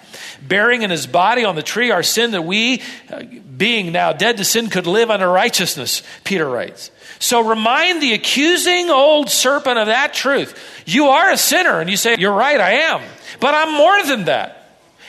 bearing 0.46 0.82
in 0.82 0.90
his 0.90 1.06
body 1.06 1.44
on 1.44 1.56
the 1.56 1.62
tree 1.62 1.90
our 1.90 2.02
sin 2.02 2.32
that 2.32 2.42
we, 2.42 2.82
uh, 3.10 3.22
being 3.56 3.92
now 3.92 4.12
dead 4.12 4.36
to 4.36 4.44
sin, 4.44 4.70
could 4.70 4.86
live 4.86 5.10
under 5.10 5.28
righteousness, 5.28 6.02
Peter 6.24 6.48
writes. 6.48 6.90
So 7.18 7.40
remind 7.40 8.00
the 8.00 8.14
accusing 8.14 8.90
old 8.90 9.28
serpent 9.30 9.78
of 9.78 9.86
that 9.86 10.14
truth. 10.14 10.82
You 10.86 11.08
are 11.08 11.30
a 11.30 11.36
sinner, 11.36 11.80
and 11.80 11.90
you 11.90 11.96
say, 11.96 12.16
You're 12.18 12.32
right, 12.32 12.60
I 12.60 12.72
am. 12.72 13.02
But 13.40 13.54
I'm 13.54 13.74
more 13.74 14.02
than 14.04 14.24
that. 14.26 14.54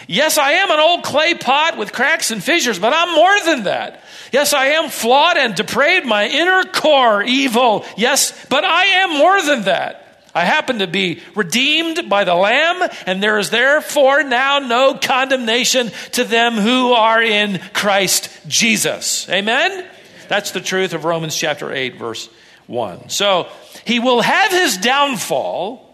Yes, 0.07 0.39
I 0.39 0.53
am 0.53 0.71
an 0.71 0.79
old 0.79 1.03
clay 1.03 1.35
pot 1.35 1.77
with 1.77 1.93
cracks 1.93 2.31
and 2.31 2.43
fissures, 2.43 2.79
but 2.79 2.93
I'm 2.93 3.13
more 3.13 3.39
than 3.45 3.63
that. 3.65 4.01
Yes, 4.31 4.53
I 4.53 4.67
am 4.67 4.89
flawed 4.89 5.37
and 5.37 5.53
depraved, 5.53 6.05
my 6.05 6.27
inner 6.27 6.63
core 6.63 7.21
evil. 7.21 7.85
Yes, 7.95 8.33
but 8.49 8.63
I 8.63 8.85
am 8.85 9.17
more 9.17 9.41
than 9.41 9.63
that. 9.63 10.08
I 10.33 10.45
happen 10.45 10.79
to 10.79 10.87
be 10.87 11.21
redeemed 11.35 12.09
by 12.09 12.23
the 12.23 12.35
Lamb, 12.35 12.89
and 13.05 13.21
there 13.21 13.39
is 13.39 13.49
therefore 13.49 14.23
now 14.23 14.59
no 14.59 14.93
condemnation 14.95 15.91
to 16.13 16.23
them 16.23 16.53
who 16.53 16.93
are 16.93 17.21
in 17.21 17.59
Christ 17.73 18.29
Jesus. 18.47 19.27
Amen? 19.29 19.85
That's 20.27 20.51
the 20.51 20.61
truth 20.61 20.93
of 20.93 21.05
Romans 21.05 21.35
chapter 21.35 21.73
8, 21.73 21.97
verse 21.97 22.29
1. 22.67 23.09
So 23.09 23.49
he 23.85 23.99
will 23.99 24.21
have 24.21 24.51
his 24.51 24.77
downfall, 24.77 25.85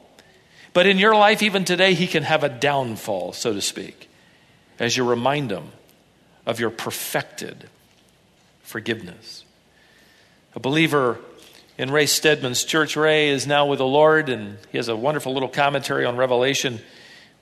but 0.73 0.85
in 0.85 0.97
your 0.97 1.15
life, 1.15 1.41
even 1.41 1.63
today, 1.63 1.93
he 1.93 2.07
can 2.07 2.23
have 2.23 2.43
a 2.43 2.49
downfall, 2.49 3.31
so 3.31 3.53
to 3.53 3.61
speak, 3.61 4.09
as 4.77 4.97
you 4.97 5.07
remind 5.07 5.51
him 5.51 5.71
of 6.45 6.59
your 6.59 6.69
perfected 6.69 7.69
forgiveness. 8.61 9.45
A 10.53 10.59
believer 10.59 11.19
in 11.77 11.91
Ray 11.91 12.05
Stedman's 12.05 12.63
church. 12.63 12.96
Ray 12.96 13.29
is 13.29 13.46
now 13.46 13.65
with 13.65 13.79
the 13.79 13.86
Lord, 13.86 14.29
and 14.29 14.58
he 14.72 14.77
has 14.77 14.88
a 14.88 14.96
wonderful 14.96 15.34
little 15.34 15.50
commentary 15.50 16.05
on 16.05 16.15
Revelation, 16.17 16.79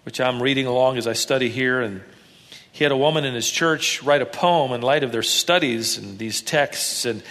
which 0.03 0.19
I'm 0.19 0.41
reading 0.41 0.65
along 0.65 0.97
as 0.97 1.07
I 1.07 1.13
study 1.13 1.49
here. 1.49 1.81
And 1.81 2.01
he 2.71 2.83
had 2.83 2.91
a 2.91 2.97
woman 2.97 3.25
in 3.25 3.33
his 3.33 3.49
church 3.49 4.01
write 4.03 4.21
a 4.21 4.25
poem 4.25 4.71
in 4.71 4.81
light 4.81 5.03
of 5.03 5.11
their 5.11 5.23
studies 5.23 5.97
and 5.97 6.17
these 6.17 6.41
texts, 6.41 7.05
and 7.05 7.21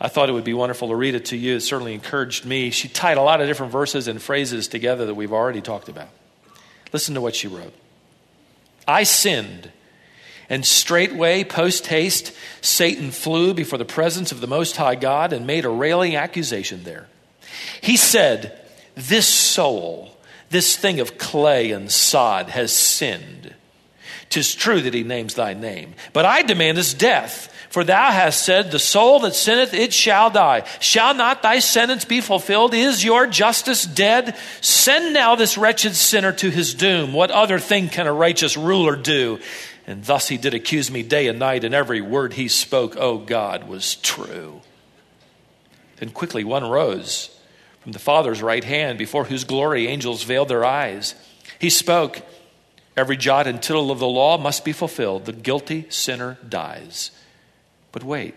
I 0.00 0.08
thought 0.08 0.28
it 0.28 0.32
would 0.32 0.42
be 0.42 0.54
wonderful 0.54 0.88
to 0.88 0.96
read 0.96 1.14
it 1.14 1.26
to 1.26 1.36
you. 1.36 1.56
It 1.56 1.60
certainly 1.60 1.94
encouraged 1.94 2.44
me. 2.44 2.70
She 2.70 2.88
tied 2.88 3.18
a 3.18 3.22
lot 3.22 3.40
of 3.40 3.46
different 3.46 3.70
verses 3.70 4.08
and 4.08 4.20
phrases 4.20 4.66
together 4.66 5.06
that 5.06 5.14
we've 5.14 5.32
already 5.32 5.60
talked 5.60 5.88
about. 5.88 6.08
Listen 6.92 7.14
to 7.14 7.20
what 7.20 7.36
she 7.36 7.46
wrote 7.46 7.72
I 8.86 9.04
sinned 9.04 9.70
and 10.52 10.66
straightway, 10.66 11.44
post 11.44 11.86
haste, 11.86 12.30
Satan 12.60 13.10
flew 13.10 13.54
before 13.54 13.78
the 13.78 13.86
presence 13.86 14.32
of 14.32 14.42
the 14.42 14.46
Most 14.46 14.76
High 14.76 14.96
God 14.96 15.32
and 15.32 15.46
made 15.46 15.64
a 15.64 15.70
railing 15.70 16.14
accusation 16.14 16.84
there. 16.84 17.08
He 17.80 17.96
said, 17.96 18.60
This 18.94 19.26
soul, 19.26 20.14
this 20.50 20.76
thing 20.76 21.00
of 21.00 21.16
clay 21.16 21.70
and 21.70 21.90
sod, 21.90 22.50
has 22.50 22.70
sinned. 22.70 23.54
Tis 24.28 24.54
true 24.54 24.82
that 24.82 24.92
he 24.92 25.04
names 25.04 25.36
thy 25.36 25.54
name, 25.54 25.94
but 26.12 26.26
I 26.26 26.42
demand 26.42 26.76
his 26.76 26.92
death. 26.92 27.48
For 27.70 27.84
thou 27.84 28.10
hast 28.10 28.44
said, 28.44 28.70
The 28.70 28.78
soul 28.78 29.20
that 29.20 29.34
sinneth, 29.34 29.72
it 29.72 29.94
shall 29.94 30.28
die. 30.28 30.66
Shall 30.80 31.14
not 31.14 31.40
thy 31.40 31.60
sentence 31.60 32.04
be 32.04 32.20
fulfilled? 32.20 32.74
Is 32.74 33.02
your 33.02 33.26
justice 33.26 33.86
dead? 33.86 34.36
Send 34.60 35.14
now 35.14 35.36
this 35.36 35.56
wretched 35.56 35.94
sinner 35.94 36.32
to 36.32 36.50
his 36.50 36.74
doom. 36.74 37.14
What 37.14 37.30
other 37.30 37.58
thing 37.58 37.88
can 37.88 38.06
a 38.06 38.12
righteous 38.12 38.58
ruler 38.58 38.96
do? 38.96 39.40
And 39.86 40.04
thus 40.04 40.28
he 40.28 40.36
did 40.36 40.54
accuse 40.54 40.90
me 40.90 41.02
day 41.02 41.26
and 41.26 41.38
night, 41.38 41.64
and 41.64 41.74
every 41.74 42.00
word 42.00 42.34
he 42.34 42.48
spoke, 42.48 42.96
O 42.96 43.00
oh 43.00 43.18
God, 43.18 43.68
was 43.68 43.96
true. 43.96 44.60
Then 45.96 46.10
quickly 46.10 46.44
one 46.44 46.64
rose 46.64 47.36
from 47.80 47.92
the 47.92 47.98
Father's 47.98 48.42
right 48.42 48.62
hand, 48.62 48.96
before 48.96 49.24
whose 49.24 49.42
glory 49.42 49.88
angels 49.88 50.22
veiled 50.22 50.48
their 50.48 50.64
eyes. 50.64 51.16
He 51.58 51.68
spoke, 51.68 52.22
Every 52.96 53.16
jot 53.16 53.46
and 53.46 53.62
tittle 53.62 53.90
of 53.90 53.98
the 53.98 54.06
law 54.06 54.36
must 54.36 54.64
be 54.64 54.72
fulfilled. 54.72 55.24
The 55.24 55.32
guilty 55.32 55.86
sinner 55.88 56.38
dies. 56.46 57.10
But 57.90 58.04
wait, 58.04 58.34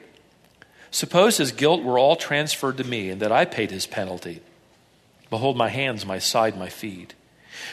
suppose 0.91 1.37
his 1.37 1.51
guilt 1.51 1.83
were 1.83 1.99
all 1.99 2.15
transferred 2.15 2.77
to 2.77 2.83
me, 2.83 3.09
and 3.09 3.21
that 3.21 3.31
I 3.31 3.45
paid 3.45 3.71
his 3.71 3.85
penalty. 3.85 4.41
Behold, 5.29 5.57
my 5.57 5.69
hands, 5.69 6.05
my 6.05 6.19
side, 6.19 6.57
my 6.57 6.69
feet. 6.69 7.13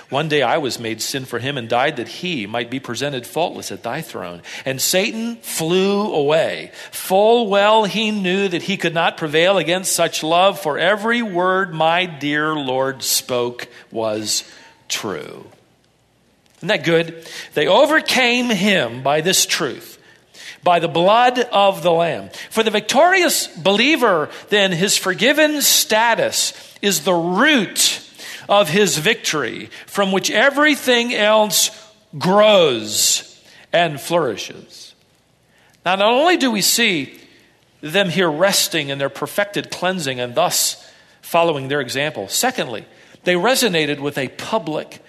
One 0.08 0.28
day 0.28 0.42
I 0.42 0.58
was 0.58 0.78
made 0.78 1.00
sin 1.00 1.24
for 1.24 1.38
him 1.38 1.56
and 1.56 1.68
died 1.68 1.96
that 1.96 2.08
he 2.08 2.46
might 2.46 2.70
be 2.70 2.80
presented 2.80 3.26
faultless 3.26 3.72
at 3.72 3.82
thy 3.82 4.02
throne. 4.02 4.42
And 4.64 4.80
Satan 4.80 5.36
flew 5.36 6.12
away. 6.12 6.72
Full 6.90 7.48
well 7.48 7.84
he 7.84 8.10
knew 8.10 8.48
that 8.48 8.62
he 8.62 8.76
could 8.76 8.94
not 8.94 9.16
prevail 9.16 9.58
against 9.58 9.94
such 9.94 10.22
love, 10.22 10.60
for 10.60 10.78
every 10.78 11.22
word 11.22 11.72
my 11.72 12.06
dear 12.06 12.54
Lord 12.54 13.02
spoke 13.02 13.68
was 13.90 14.44
true. 14.88 15.46
Isn't 16.58 16.68
that 16.68 16.84
good? 16.84 17.26
They 17.54 17.66
overcame 17.66 18.48
him 18.48 19.02
by 19.02 19.20
this 19.20 19.46
truth 19.46 19.98
by 20.62 20.78
the 20.78 20.88
blood 20.88 21.38
of 21.38 21.82
the 21.82 21.90
Lamb. 21.90 22.30
For 22.50 22.62
the 22.62 22.70
victorious 22.70 23.48
believer, 23.48 24.30
then, 24.48 24.72
his 24.72 24.96
forgiven 24.96 25.60
status 25.60 26.52
is 26.80 27.00
the 27.00 27.14
root 27.14 28.01
of 28.48 28.68
his 28.68 28.98
victory, 28.98 29.70
from 29.86 30.12
which 30.12 30.30
everything 30.30 31.14
else 31.14 31.70
grows 32.18 33.28
and 33.72 34.00
flourishes. 34.00 34.94
Now, 35.84 35.96
not 35.96 36.12
only 36.12 36.36
do 36.36 36.50
we 36.50 36.62
see 36.62 37.18
them 37.80 38.08
here 38.08 38.30
resting 38.30 38.88
in 38.88 38.98
their 38.98 39.08
perfected 39.08 39.70
cleansing 39.70 40.20
and 40.20 40.34
thus 40.34 40.88
following 41.20 41.68
their 41.68 41.80
example, 41.80 42.28
secondly, 42.28 42.84
they 43.24 43.34
resonated 43.34 44.00
with 44.00 44.18
a 44.18 44.28
public 44.28 45.02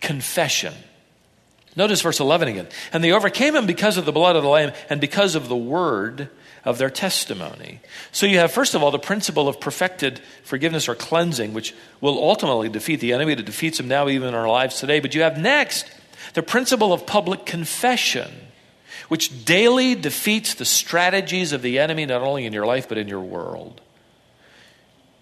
confession. 0.00 0.74
Notice 1.76 2.02
verse 2.02 2.20
11 2.20 2.48
again. 2.48 2.68
And 2.92 3.04
they 3.04 3.12
overcame 3.12 3.54
him 3.54 3.66
because 3.66 3.96
of 3.96 4.04
the 4.04 4.12
blood 4.12 4.36
of 4.36 4.42
the 4.42 4.48
Lamb 4.48 4.72
and 4.90 5.00
because 5.00 5.34
of 5.34 5.48
the 5.48 5.56
word 5.56 6.28
of 6.64 6.78
their 6.78 6.90
testimony. 6.90 7.80
So 8.12 8.26
you 8.26 8.38
have, 8.38 8.52
first 8.52 8.74
of 8.74 8.82
all, 8.82 8.90
the 8.90 8.98
principle 8.98 9.48
of 9.48 9.60
perfected 9.60 10.20
forgiveness 10.42 10.88
or 10.88 10.94
cleansing, 10.94 11.54
which 11.54 11.74
will 12.00 12.18
ultimately 12.18 12.68
defeat 12.68 13.00
the 13.00 13.12
enemy. 13.12 13.32
It 13.32 13.44
defeats 13.44 13.80
him 13.80 13.88
now, 13.88 14.08
even 14.08 14.28
in 14.28 14.34
our 14.34 14.48
lives 14.48 14.80
today. 14.80 15.00
But 15.00 15.14
you 15.14 15.22
have 15.22 15.38
next 15.38 15.90
the 16.34 16.42
principle 16.42 16.92
of 16.92 17.06
public 17.06 17.46
confession, 17.46 18.30
which 19.08 19.44
daily 19.44 19.94
defeats 19.94 20.54
the 20.54 20.64
strategies 20.64 21.52
of 21.52 21.62
the 21.62 21.78
enemy, 21.78 22.06
not 22.06 22.22
only 22.22 22.44
in 22.44 22.52
your 22.52 22.66
life, 22.66 22.88
but 22.88 22.98
in 22.98 23.08
your 23.08 23.20
world. 23.20 23.80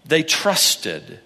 They 0.05 0.23
trusted 0.23 1.19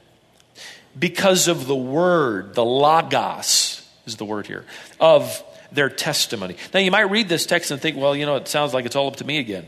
because 0.98 1.48
of 1.48 1.68
the 1.68 1.76
word, 1.76 2.56
the 2.56 2.66
logos 2.66 3.88
is 4.06 4.18
the 4.18 4.26
word 4.26 4.48
here, 4.48 4.66
of 5.00 5.44
their 5.72 5.90
testimony. 5.90 6.58
Now, 6.74 6.80
you 6.82 6.92
might 6.92 7.10
read 7.10 7.30
this 7.30 7.46
text 7.46 7.72
and 7.72 7.82
think, 7.82 7.96
well, 7.98 8.16
you 8.16 8.26
know, 8.26 8.36
it 8.36 8.48
sounds 8.48 8.74
like 8.74 8.86
it's 8.86 8.96
all 8.96 9.08
up 9.08 9.18
to 9.18 9.26
me 9.26 9.38
again. 9.38 9.66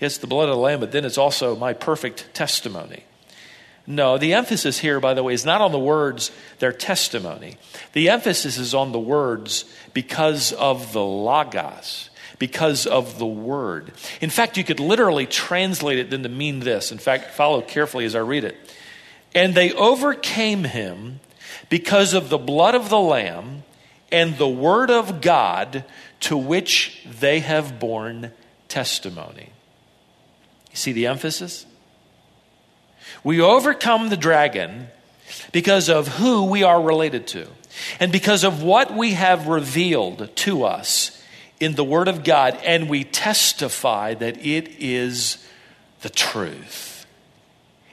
Yes, 0.00 0.18
the 0.18 0.26
blood 0.26 0.48
of 0.48 0.54
the 0.54 0.60
Lamb, 0.60 0.80
but 0.80 0.92
then 0.92 1.04
it's 1.04 1.18
also 1.18 1.56
my 1.56 1.72
perfect 1.72 2.32
testimony. 2.32 3.04
No, 3.86 4.18
the 4.18 4.34
emphasis 4.34 4.78
here, 4.78 5.00
by 5.00 5.14
the 5.14 5.22
way, 5.22 5.32
is 5.32 5.46
not 5.46 5.62
on 5.62 5.72
the 5.72 5.78
words, 5.78 6.30
their 6.58 6.74
testimony. 6.74 7.56
The 7.94 8.10
emphasis 8.10 8.58
is 8.58 8.74
on 8.74 8.92
the 8.92 8.98
words 8.98 9.64
because 9.94 10.52
of 10.52 10.92
the 10.92 11.02
Logos, 11.02 12.10
because 12.38 12.86
of 12.86 13.18
the 13.18 13.26
Word. 13.26 13.92
In 14.20 14.28
fact, 14.28 14.58
you 14.58 14.64
could 14.64 14.78
literally 14.78 15.24
translate 15.24 15.98
it 15.98 16.10
then 16.10 16.22
to 16.22 16.28
mean 16.28 16.60
this. 16.60 16.92
In 16.92 16.98
fact, 16.98 17.32
follow 17.32 17.62
carefully 17.62 18.04
as 18.04 18.14
I 18.14 18.20
read 18.20 18.44
it. 18.44 18.58
And 19.34 19.54
they 19.54 19.72
overcame 19.72 20.64
him 20.64 21.20
because 21.70 22.12
of 22.12 22.28
the 22.28 22.38
blood 22.38 22.74
of 22.74 22.90
the 22.90 23.00
Lamb 23.00 23.62
and 24.12 24.36
the 24.36 24.48
Word 24.48 24.90
of 24.90 25.22
God 25.22 25.84
to 26.20 26.36
which 26.36 27.06
they 27.20 27.40
have 27.40 27.80
borne 27.80 28.32
testimony. 28.68 29.48
See 30.78 30.92
the 30.92 31.08
emphasis? 31.08 31.66
We 33.24 33.40
overcome 33.40 34.10
the 34.10 34.16
dragon 34.16 34.86
because 35.50 35.88
of 35.88 36.06
who 36.06 36.44
we 36.44 36.62
are 36.62 36.80
related 36.80 37.26
to 37.28 37.48
and 37.98 38.12
because 38.12 38.44
of 38.44 38.62
what 38.62 38.94
we 38.94 39.14
have 39.14 39.48
revealed 39.48 40.30
to 40.36 40.62
us 40.62 41.20
in 41.58 41.74
the 41.74 41.82
Word 41.82 42.06
of 42.06 42.22
God, 42.22 42.56
and 42.64 42.88
we 42.88 43.02
testify 43.02 44.14
that 44.14 44.36
it 44.46 44.68
is 44.78 45.44
the 46.02 46.10
truth. 46.10 47.06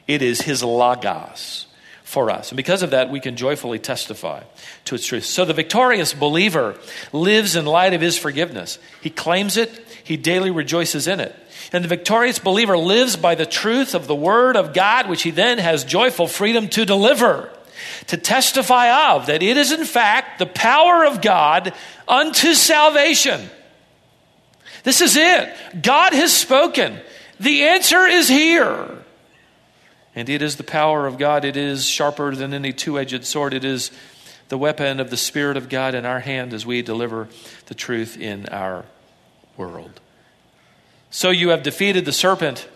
It 0.08 0.22
is 0.22 0.42
His 0.42 0.64
Logos 0.64 1.66
for 2.06 2.30
us. 2.30 2.52
And 2.52 2.56
because 2.56 2.84
of 2.84 2.92
that, 2.92 3.10
we 3.10 3.20
can 3.20 3.36
joyfully 3.36 3.80
testify 3.80 4.44
to 4.86 4.96
its 4.96 5.06
truth. 5.06 5.26
So 5.26 5.44
the 5.44 5.54
victorious 5.54 6.14
believer 6.14 6.78
lives 7.12 7.56
in 7.56 7.66
light 7.66 7.94
of 7.94 8.00
his 8.00 8.18
forgiveness. 8.18 8.78
He 9.02 9.10
claims 9.10 9.58
it, 9.58 9.72
he 10.04 10.16
daily 10.16 10.52
rejoices 10.52 11.08
in 11.08 11.20
it. 11.20 11.36
And 11.74 11.84
the 11.84 11.90
victorious 11.90 12.38
believer 12.38 12.78
lives 12.78 13.18
by 13.18 13.34
the 13.34 13.48
truth 13.48 13.96
of 13.96 14.06
the 14.06 14.16
Word 14.16 14.56
of 14.56 14.74
God, 14.74 15.10
which 15.10 15.24
he 15.24 15.32
then 15.32 15.58
has 15.58 15.84
joyful 15.84 16.28
freedom 16.28 16.70
to 16.70 16.86
deliver, 16.86 17.50
to 18.08 18.18
testify 18.18 19.14
of, 19.16 19.26
that 19.26 19.42
it 19.42 19.58
is 19.58 19.72
in 19.72 19.84
fact 19.84 20.38
the 20.38 20.46
power 20.46 21.06
of 21.06 21.22
God 21.22 21.74
unto 22.08 22.54
salvation. 22.54 23.42
This 24.84 25.02
is 25.02 25.18
it. 25.18 25.82
God 25.82 26.14
has 26.14 26.32
spoken. 26.32 27.00
The 27.40 27.64
answer 27.64 28.06
is 28.06 28.28
here. 28.28 29.04
And 30.16 30.30
it 30.30 30.42
is 30.42 30.56
the 30.56 30.64
power 30.64 31.06
of 31.06 31.18
God. 31.18 31.44
It 31.44 31.58
is 31.58 31.86
sharper 31.86 32.34
than 32.34 32.54
any 32.54 32.72
two 32.72 32.98
edged 32.98 33.26
sword. 33.26 33.54
It 33.54 33.66
is 33.66 33.92
the 34.48 34.58
weapon 34.58 35.00
of 35.00 35.10
the 35.10 35.18
Spirit 35.18 35.58
of 35.58 35.70
God 35.70 35.94
in 35.94 36.06
our 36.06 36.22
hand 36.22 36.54
as 36.54 36.66
we 36.66 36.82
deliver 36.82 37.28
the 37.66 37.76
truth 37.76 38.18
in 38.18 38.48
our 38.48 38.86
world. 39.58 40.00
So 41.10 41.30
you 41.32 41.50
have 41.50 41.64
defeated 41.64 42.06
the 42.06 42.14
serpent, 42.14 42.68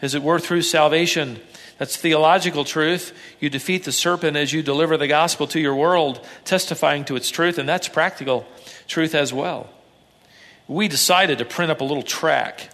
as 0.00 0.14
it 0.14 0.22
were, 0.22 0.38
through 0.38 0.62
salvation. 0.62 1.40
That's 1.78 1.96
theological 1.96 2.64
truth. 2.64 3.16
You 3.40 3.48
defeat 3.50 3.84
the 3.84 3.92
serpent 3.92 4.36
as 4.36 4.52
you 4.52 4.62
deliver 4.62 4.96
the 4.96 5.08
gospel 5.08 5.46
to 5.48 5.60
your 5.60 5.74
world, 5.74 6.24
testifying 6.44 7.04
to 7.06 7.16
its 7.16 7.30
truth, 7.30 7.58
and 7.58 7.68
that's 7.68 7.88
practical 7.88 8.46
truth 8.86 9.14
as 9.14 9.32
well. 9.32 9.70
We 10.68 10.88
decided 10.88 11.38
to 11.38 11.44
print 11.44 11.70
up 11.70 11.80
a 11.80 11.84
little 11.84 12.02
track 12.02 12.68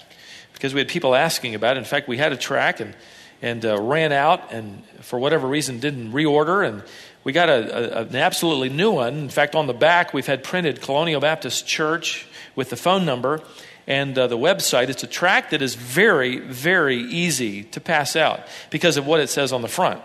because 0.52 0.74
we 0.74 0.80
had 0.80 0.88
people 0.88 1.14
asking 1.14 1.54
about 1.54 1.76
it. 1.76 1.80
In 1.80 1.84
fact, 1.84 2.08
we 2.08 2.16
had 2.18 2.32
a 2.32 2.36
track 2.36 2.80
and, 2.80 2.94
and 3.40 3.64
uh, 3.64 3.80
ran 3.80 4.12
out, 4.12 4.52
and 4.52 4.82
for 5.00 5.18
whatever 5.18 5.46
reason, 5.46 5.80
didn't 5.80 6.12
reorder. 6.12 6.66
And 6.66 6.82
we 7.24 7.32
got 7.32 7.48
a, 7.48 7.98
a, 7.98 8.02
an 8.02 8.16
absolutely 8.16 8.68
new 8.68 8.92
one. 8.92 9.14
In 9.14 9.28
fact, 9.28 9.54
on 9.54 9.66
the 9.66 9.74
back, 9.74 10.12
we've 10.12 10.26
had 10.26 10.42
printed 10.42 10.80
Colonial 10.80 11.20
Baptist 11.20 11.66
Church 11.66 12.26
with 12.56 12.70
the 12.70 12.76
phone 12.76 13.04
number 13.04 13.40
and 13.86 14.18
uh, 14.18 14.26
the 14.26 14.36
website. 14.36 14.88
It's 14.88 15.02
a 15.02 15.08
tract 15.08 15.52
that 15.52 15.62
is 15.62 15.74
very, 15.74 16.38
very 16.38 16.98
easy 16.98 17.64
to 17.64 17.80
pass 17.80 18.16
out 18.16 18.40
because 18.70 18.96
of 18.96 19.06
what 19.06 19.20
it 19.20 19.28
says 19.28 19.52
on 19.52 19.62
the 19.62 19.68
front. 19.68 20.00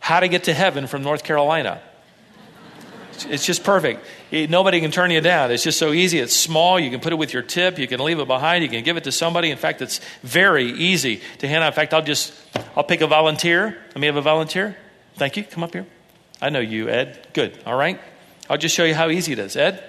How 0.00 0.20
to 0.20 0.28
get 0.28 0.44
to 0.44 0.54
heaven 0.54 0.86
from 0.86 1.02
North 1.02 1.24
Carolina. 1.24 1.80
It's 3.28 3.46
just 3.46 3.64
perfect. 3.64 4.04
Nobody 4.32 4.80
can 4.80 4.90
turn 4.90 5.10
you 5.10 5.20
down. 5.20 5.50
It's 5.50 5.62
just 5.62 5.78
so 5.78 5.92
easy. 5.92 6.18
It's 6.18 6.34
small. 6.34 6.78
You 6.78 6.90
can 6.90 7.00
put 7.00 7.12
it 7.12 7.16
with 7.16 7.32
your 7.32 7.42
tip. 7.42 7.78
You 7.78 7.86
can 7.86 8.00
leave 8.00 8.18
it 8.18 8.26
behind. 8.26 8.62
You 8.62 8.70
can 8.70 8.84
give 8.84 8.96
it 8.96 9.04
to 9.04 9.12
somebody. 9.12 9.50
In 9.50 9.58
fact, 9.58 9.82
it's 9.82 10.00
very 10.22 10.66
easy 10.66 11.20
to 11.38 11.48
hand 11.48 11.64
out. 11.64 11.68
In 11.68 11.72
fact, 11.74 11.94
I'll 11.94 12.02
just, 12.02 12.34
I'll 12.76 12.84
pick 12.84 13.00
a 13.00 13.06
volunteer. 13.06 13.76
Let 13.88 13.98
me 13.98 14.06
have 14.06 14.16
a 14.16 14.22
volunteer. 14.22 14.76
Thank 15.14 15.36
you. 15.36 15.44
Come 15.44 15.62
up 15.62 15.72
here. 15.72 15.86
I 16.40 16.50
know 16.50 16.60
you, 16.60 16.88
Ed. 16.88 17.28
Good. 17.32 17.58
All 17.64 17.76
right. 17.76 18.00
I'll 18.50 18.58
just 18.58 18.74
show 18.74 18.84
you 18.84 18.94
how 18.94 19.08
easy 19.08 19.32
it 19.32 19.38
is. 19.38 19.56
Ed? 19.56 19.82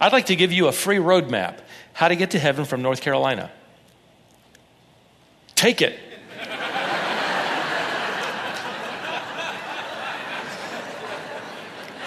I'd 0.00 0.12
like 0.12 0.26
to 0.26 0.36
give 0.36 0.52
you 0.52 0.68
a 0.68 0.72
free 0.72 0.98
roadmap 0.98 1.58
how 1.92 2.08
to 2.08 2.16
get 2.16 2.30
to 2.30 2.38
heaven 2.38 2.64
from 2.64 2.82
North 2.82 3.00
Carolina. 3.00 3.50
Take 5.54 5.82
it. 5.82 5.98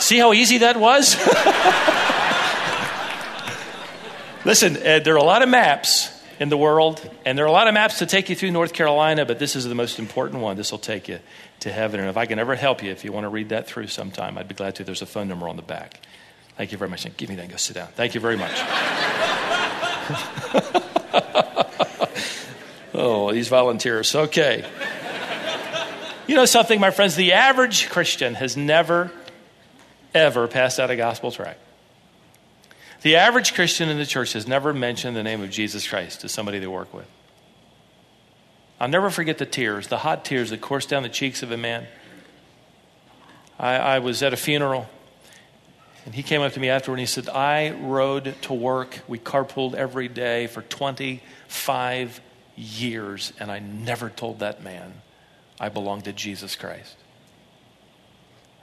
See 0.06 0.20
how 0.20 0.34
easy 0.34 0.60
that 0.60 0.78
was? 0.78 1.16
Listen, 4.46 4.74
there 4.74 5.16
are 5.16 5.18
a 5.18 5.24
lot 5.24 5.42
of 5.42 5.50
maps 5.50 6.12
in 6.40 6.50
the 6.50 6.58
world, 6.58 7.02
and 7.26 7.36
there 7.36 7.44
are 7.44 7.48
a 7.48 7.52
lot 7.52 7.68
of 7.68 7.74
maps 7.74 7.98
to 7.98 8.06
take 8.06 8.30
you 8.30 8.36
through 8.36 8.52
North 8.52 8.72
Carolina, 8.72 9.26
but 9.26 9.40
this 9.40 9.56
is 9.56 9.66
the 9.66 9.74
most 9.74 9.98
important 9.98 10.44
one. 10.44 10.58
This 10.58 10.72
will 10.72 10.78
take 10.78 11.08
you 11.08 11.18
to 11.62 11.72
heaven. 11.72 12.00
And 12.00 12.08
if 12.08 12.18
I 12.18 12.28
can 12.28 12.38
ever 12.38 12.54
help 12.54 12.84
you, 12.84 12.92
if 12.92 13.04
you 13.04 13.12
want 13.12 13.24
to 13.24 13.30
read 13.30 13.50
that 13.50 13.66
through 13.66 13.88
sometime, 13.88 14.38
I'd 14.38 14.48
be 14.48 14.54
glad 14.54 14.76
to. 14.76 14.84
There's 14.84 15.02
a 15.02 15.08
phone 15.08 15.28
number 15.28 15.50
on 15.50 15.56
the 15.56 15.64
back. 15.64 16.00
Thank 16.56 16.72
you 16.72 16.78
very 16.78 16.92
much. 16.92 17.04
Give 17.18 17.28
me 17.28 17.36
that. 17.38 17.42
and 17.42 17.52
Go 17.52 17.58
sit 17.58 17.74
down. 17.74 17.88
Thank 17.96 18.14
you 18.14 18.22
very 18.22 18.38
much. 18.38 18.54
oh, 22.94 23.32
these 23.34 23.48
volunteers. 23.48 24.14
Okay. 24.14 24.64
You 26.28 26.36
know 26.36 26.46
something, 26.46 26.80
my 26.80 26.92
friends? 26.92 27.16
The 27.16 27.34
average 27.34 27.90
Christian 27.90 28.36
has 28.36 28.56
never, 28.56 29.12
ever 30.16 30.48
passed 30.48 30.80
out 30.80 30.90
a 30.90 30.96
gospel 30.96 31.32
tract. 31.32 31.60
The 33.04 33.18
average 33.18 33.54
Christian 33.54 33.90
in 33.90 34.00
the 34.00 34.06
church 34.06 34.34
has 34.34 34.48
never 34.48 34.74
mentioned 34.74 35.16
the 35.16 35.22
name 35.22 35.44
of 35.44 35.52
Jesus 35.52 35.88
Christ 35.88 36.22
to 36.22 36.30
somebody 36.30 36.58
they 36.58 36.68
work 36.68 36.92
with. 36.92 37.06
I'll 38.80 38.88
never 38.88 39.12
forget 39.12 39.38
the 39.38 39.46
tears, 39.46 39.88
the 39.88 40.00
hot 40.00 40.26
tears 40.26 40.50
that 40.50 40.62
coursed 40.62 40.90
down 40.90 41.04
the 41.04 41.10
cheeks 41.10 41.44
of 41.44 41.52
a 41.52 41.58
man. 41.58 41.86
I, 43.60 43.76
I 43.76 44.00
was 44.00 44.24
at 44.24 44.34
a 44.34 44.38
funeral 44.38 44.90
and 46.06 46.14
he 46.14 46.24
came 46.24 46.42
up 46.42 46.54
to 46.54 46.60
me 46.60 46.70
afterward 46.70 46.96
and 46.96 47.02
he 47.02 47.08
said, 47.08 47.30
I 47.30 47.72
rode 47.72 48.36
to 48.44 48.54
work. 48.54 49.02
We 49.08 49.18
carpooled 49.18 49.74
every 49.74 50.08
day 50.08 50.46
for 50.48 50.62
25 50.62 52.22
years, 52.56 53.34
and 53.40 53.52
I 53.52 53.60
never 53.60 54.10
told 54.10 54.40
that 54.40 54.64
man 54.64 54.94
I 55.60 55.70
belonged 55.70 56.06
to 56.06 56.14
Jesus 56.14 56.56
Christ. 56.56 56.96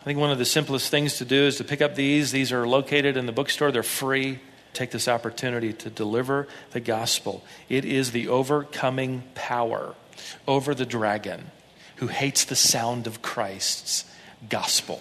I 0.02 0.04
think 0.04 0.18
one 0.18 0.32
of 0.32 0.38
the 0.38 0.44
simplest 0.44 0.90
things 0.90 1.18
to 1.18 1.24
do 1.24 1.44
is 1.44 1.58
to 1.58 1.64
pick 1.64 1.80
up 1.80 1.94
these. 1.94 2.32
These 2.32 2.50
are 2.50 2.66
located 2.66 3.16
in 3.16 3.26
the 3.26 3.32
bookstore, 3.32 3.70
they're 3.70 3.84
free. 3.84 4.40
Take 4.72 4.90
this 4.90 5.06
opportunity 5.06 5.72
to 5.74 5.90
deliver 5.90 6.48
the 6.72 6.80
gospel. 6.80 7.44
It 7.68 7.84
is 7.84 8.10
the 8.10 8.26
overcoming 8.26 9.22
power 9.34 9.94
over 10.48 10.74
the 10.74 10.86
dragon 10.86 11.52
who 11.96 12.08
hates 12.08 12.44
the 12.44 12.56
sound 12.56 13.06
of 13.06 13.22
Christ's 13.22 14.04
gospel. 14.48 15.00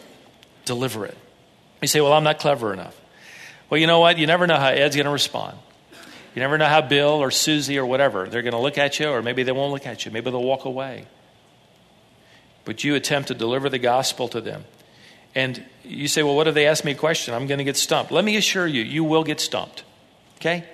Deliver 0.65 1.05
it. 1.05 1.17
You 1.81 1.87
say, 1.87 1.99
Well, 1.99 2.13
I'm 2.13 2.23
not 2.23 2.37
clever 2.37 2.71
enough. 2.71 2.99
Well, 3.71 3.79
you 3.79 3.87
know 3.87 4.01
what? 4.01 4.19
You 4.19 4.27
never 4.27 4.45
know 4.45 4.57
how 4.57 4.67
Ed's 4.67 4.95
going 4.95 5.05
to 5.05 5.11
respond. 5.11 5.57
You 6.35 6.41
never 6.41 6.59
know 6.59 6.67
how 6.67 6.81
Bill 6.81 7.23
or 7.23 7.31
Susie 7.31 7.79
or 7.79 7.87
whatever, 7.87 8.29
they're 8.29 8.43
going 8.43 8.53
to 8.53 8.59
look 8.59 8.77
at 8.77 8.99
you, 8.99 9.09
or 9.09 9.23
maybe 9.23 9.41
they 9.41 9.51
won't 9.51 9.73
look 9.73 9.87
at 9.87 10.05
you. 10.05 10.11
Maybe 10.11 10.29
they'll 10.29 10.43
walk 10.43 10.65
away. 10.65 11.07
But 12.65 12.83
you 12.83 12.93
attempt 12.93 13.29
to 13.29 13.33
deliver 13.33 13.67
the 13.67 13.79
gospel 13.79 14.27
to 14.27 14.41
them. 14.41 14.65
And 15.33 15.63
you 15.83 16.07
say, 16.07 16.23
Well, 16.23 16.35
what 16.35 16.47
if 16.47 16.55
they 16.55 16.67
ask 16.67 16.83
me 16.83 16.91
a 16.91 16.95
question? 16.95 17.33
I'm 17.33 17.47
going 17.47 17.59
to 17.59 17.63
get 17.63 17.77
stumped. 17.77 18.11
Let 18.11 18.25
me 18.25 18.37
assure 18.37 18.67
you, 18.67 18.81
you 18.81 19.03
will 19.03 19.23
get 19.23 19.39
stumped. 19.39 19.83
Okay? 20.37 20.65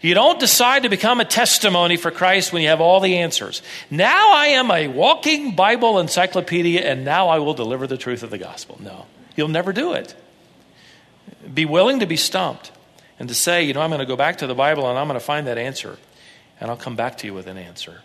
You 0.00 0.14
don't 0.14 0.40
decide 0.40 0.82
to 0.82 0.88
become 0.88 1.20
a 1.20 1.24
testimony 1.24 1.96
for 1.96 2.10
Christ 2.10 2.52
when 2.52 2.62
you 2.62 2.68
have 2.68 2.80
all 2.80 3.00
the 3.00 3.18
answers. 3.18 3.62
Now 3.90 4.32
I 4.32 4.48
am 4.48 4.70
a 4.70 4.88
walking 4.88 5.54
Bible 5.54 5.98
encyclopedia, 5.98 6.80
and 6.80 7.04
now 7.04 7.28
I 7.28 7.38
will 7.38 7.54
deliver 7.54 7.86
the 7.86 7.96
truth 7.96 8.22
of 8.22 8.30
the 8.30 8.38
gospel. 8.38 8.78
No, 8.82 9.06
you'll 9.36 9.48
never 9.48 9.72
do 9.72 9.92
it 9.92 10.14
be 11.52 11.64
willing 11.64 12.00
to 12.00 12.06
be 12.06 12.16
stumped 12.16 12.72
and 13.18 13.28
to 13.28 13.34
say, 13.34 13.64
you 13.64 13.74
know, 13.74 13.80
I'm 13.80 13.90
going 13.90 14.00
to 14.00 14.06
go 14.06 14.16
back 14.16 14.38
to 14.38 14.46
the 14.46 14.54
Bible 14.54 14.88
and 14.88 14.98
I'm 14.98 15.08
going 15.08 15.18
to 15.18 15.24
find 15.24 15.46
that 15.46 15.58
answer. 15.58 15.98
and 16.60 16.70
I'll 16.70 16.76
come 16.76 16.96
back 16.96 17.18
to 17.18 17.26
you 17.26 17.34
with 17.34 17.46
an 17.46 17.56
answer. 17.56 18.02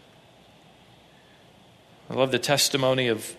I 2.10 2.13
love 2.13 2.32
the 2.32 2.39
testimony 2.39 3.08
of 3.08 3.36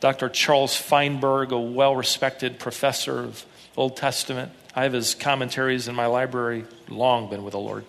Dr. 0.00 0.28
Charles 0.28 0.76
Feinberg, 0.76 1.52
a 1.52 1.58
well 1.58 1.96
respected 1.96 2.58
professor 2.58 3.20
of 3.20 3.44
Old 3.76 3.96
Testament. 3.96 4.52
I 4.74 4.82
have 4.82 4.92
his 4.92 5.14
commentaries 5.14 5.88
in 5.88 5.94
my 5.94 6.06
library, 6.06 6.64
long 6.88 7.30
been 7.30 7.44
with 7.44 7.52
the 7.52 7.58
Lord. 7.58 7.84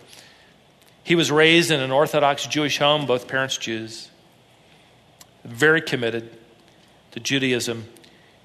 He 1.03 1.15
was 1.15 1.31
raised 1.31 1.71
in 1.71 1.79
an 1.79 1.91
Orthodox 1.91 2.47
Jewish 2.47 2.77
home, 2.77 3.05
both 3.05 3.27
parents 3.27 3.57
Jews, 3.57 4.09
very 5.43 5.81
committed 5.81 6.35
to 7.11 7.19
Judaism. 7.19 7.85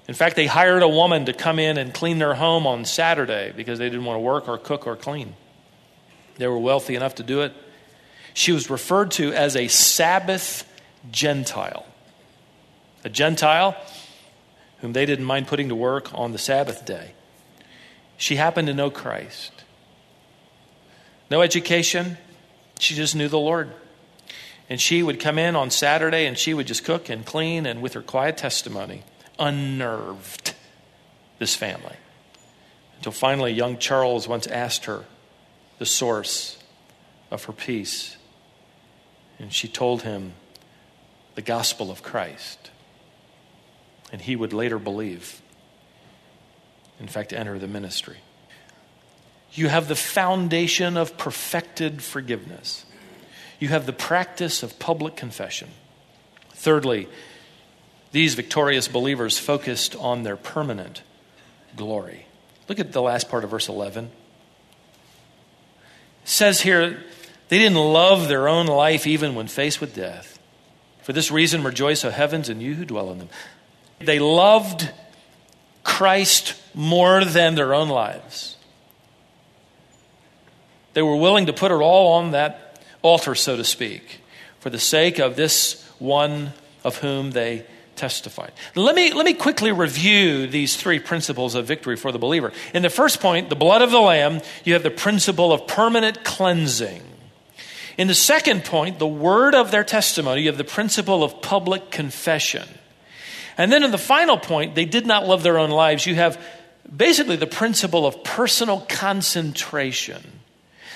In 0.07 0.13
fact, 0.13 0.35
they 0.35 0.47
hired 0.47 0.83
a 0.83 0.87
woman 0.87 1.25
to 1.25 1.33
come 1.33 1.57
in 1.57 1.77
and 1.77 1.93
clean 1.93 2.19
their 2.19 2.33
home 2.33 2.67
on 2.67 2.85
Saturday 2.85 3.53
because 3.55 3.79
they 3.79 3.89
didn't 3.89 4.05
want 4.05 4.17
to 4.17 4.21
work 4.21 4.47
or 4.47 4.57
cook 4.57 4.85
or 4.85 4.95
clean. 4.95 5.35
They 6.37 6.47
were 6.47 6.59
wealthy 6.59 6.95
enough 6.95 7.15
to 7.15 7.23
do 7.23 7.41
it. 7.41 7.53
She 8.33 8.51
was 8.51 8.69
referred 8.69 9.11
to 9.11 9.33
as 9.33 9.55
a 9.55 9.67
Sabbath 9.67 10.67
Gentile. 11.11 11.85
A 13.03 13.09
Gentile 13.09 13.75
whom 14.81 14.93
they 14.93 15.05
didn't 15.05 15.25
mind 15.25 15.47
putting 15.47 15.69
to 15.69 15.75
work 15.75 16.13
on 16.13 16.31
the 16.31 16.37
Sabbath 16.37 16.85
day. 16.85 17.13
She 18.17 18.35
happened 18.35 18.67
to 18.67 18.73
know 18.73 18.89
Christ. 18.89 19.51
No 21.29 21.41
education, 21.41 22.17
she 22.79 22.95
just 22.95 23.15
knew 23.15 23.27
the 23.27 23.39
Lord. 23.39 23.71
And 24.69 24.81
she 24.81 25.03
would 25.03 25.19
come 25.19 25.37
in 25.37 25.55
on 25.55 25.69
Saturday 25.69 26.25
and 26.25 26.37
she 26.37 26.53
would 26.53 26.67
just 26.67 26.83
cook 26.83 27.09
and 27.09 27.25
clean 27.25 27.65
and 27.65 27.81
with 27.81 27.93
her 27.93 28.01
quiet 28.01 28.37
testimony, 28.37 29.03
unnerved 29.37 30.55
this 31.39 31.55
family. 31.55 31.95
Until 32.97 33.11
finally, 33.11 33.51
young 33.51 33.77
Charles 33.77 34.27
once 34.27 34.47
asked 34.47 34.85
her 34.85 35.05
the 35.77 35.85
source 35.85 36.57
of 37.29 37.43
her 37.45 37.53
peace. 37.53 38.17
And 39.39 39.53
she 39.53 39.67
told 39.67 40.03
him 40.03 40.33
the 41.35 41.41
gospel 41.41 41.91
of 41.91 42.03
Christ. 42.03 42.71
And 44.11 44.21
he 44.21 44.35
would 44.35 44.53
later 44.53 44.77
believe, 44.77 45.41
in 46.99 47.07
fact, 47.07 47.31
enter 47.31 47.57
the 47.57 47.67
ministry. 47.67 48.17
You 49.53 49.67
have 49.67 49.87
the 49.87 49.95
foundation 49.95 50.97
of 50.97 51.17
perfected 51.17 52.01
forgiveness. 52.01 52.85
You 53.59 53.69
have 53.69 53.85
the 53.85 53.93
practice 53.93 54.63
of 54.63 54.79
public 54.79 55.15
confession. 55.15 55.69
Thirdly, 56.51 57.07
these 58.11 58.33
victorious 58.33 58.87
believers 58.87 59.39
focused 59.39 59.95
on 59.95 60.23
their 60.23 60.37
permanent 60.37 61.01
glory. 61.75 62.25
Look 62.67 62.79
at 62.79 62.91
the 62.91 63.01
last 63.01 63.29
part 63.29 63.43
of 63.43 63.49
verse 63.49 63.69
11. 63.69 64.05
It 64.05 64.11
says 66.23 66.61
here, 66.61 67.03
they 67.49 67.57
didn't 67.57 67.77
love 67.77 68.27
their 68.27 68.47
own 68.47 68.65
life 68.65 69.05
even 69.05 69.35
when 69.35 69.47
faced 69.47 69.81
with 69.81 69.95
death. 69.95 70.39
For 71.03 71.13
this 71.13 71.31
reason, 71.31 71.63
rejoice, 71.63 72.05
O 72.05 72.09
heavens, 72.09 72.47
and 72.47 72.61
you 72.61 72.75
who 72.75 72.85
dwell 72.85 73.11
in 73.11 73.19
them. 73.19 73.29
They 74.05 74.19
loved 74.19 74.89
Christ 75.83 76.55
more 76.73 77.23
than 77.25 77.55
their 77.55 77.73
own 77.73 77.89
lives. 77.89 78.57
They 80.93 81.01
were 81.01 81.15
willing 81.15 81.45
to 81.45 81.53
put 81.53 81.71
it 81.71 81.75
all 81.75 82.13
on 82.13 82.31
that 82.31 82.81
altar, 83.01 83.35
so 83.35 83.55
to 83.55 83.63
speak, 83.63 84.21
for 84.59 84.69
the 84.69 84.79
sake 84.79 85.19
of 85.19 85.35
this 85.35 85.87
one 85.99 86.53
of 86.83 86.97
whom 86.97 87.31
they 87.31 87.65
testified. 87.95 88.51
Let 88.75 88.95
me, 88.95 89.13
let 89.13 89.25
me 89.25 89.33
quickly 89.33 89.71
review 89.71 90.47
these 90.47 90.75
three 90.75 90.99
principles 90.99 91.55
of 91.55 91.65
victory 91.65 91.95
for 91.95 92.11
the 92.11 92.19
believer. 92.19 92.51
In 92.73 92.81
the 92.81 92.89
first 92.89 93.19
point, 93.19 93.49
the 93.49 93.55
blood 93.55 93.81
of 93.81 93.91
the 93.91 93.99
Lamb, 93.99 94.41
you 94.63 94.73
have 94.73 94.83
the 94.83 94.91
principle 94.91 95.53
of 95.53 95.67
permanent 95.67 96.23
cleansing. 96.23 97.03
In 97.97 98.07
the 98.07 98.15
second 98.15 98.65
point, 98.65 98.99
the 98.99 99.07
word 99.07 99.53
of 99.53 99.69
their 99.69 99.83
testimony, 99.83 100.41
you 100.41 100.47
have 100.47 100.57
the 100.57 100.63
principle 100.63 101.23
of 101.23 101.41
public 101.41 101.91
confession. 101.91 102.67
And 103.61 103.71
then 103.71 103.83
in 103.83 103.91
the 103.91 103.99
final 103.99 104.39
point, 104.39 104.73
they 104.73 104.85
did 104.85 105.05
not 105.05 105.27
love 105.27 105.43
their 105.43 105.59
own 105.59 105.69
lives. 105.69 106.07
You 106.07 106.15
have 106.15 106.43
basically 106.93 107.35
the 107.35 107.45
principle 107.45 108.07
of 108.07 108.23
personal 108.23 108.81
concentration. 108.89 110.23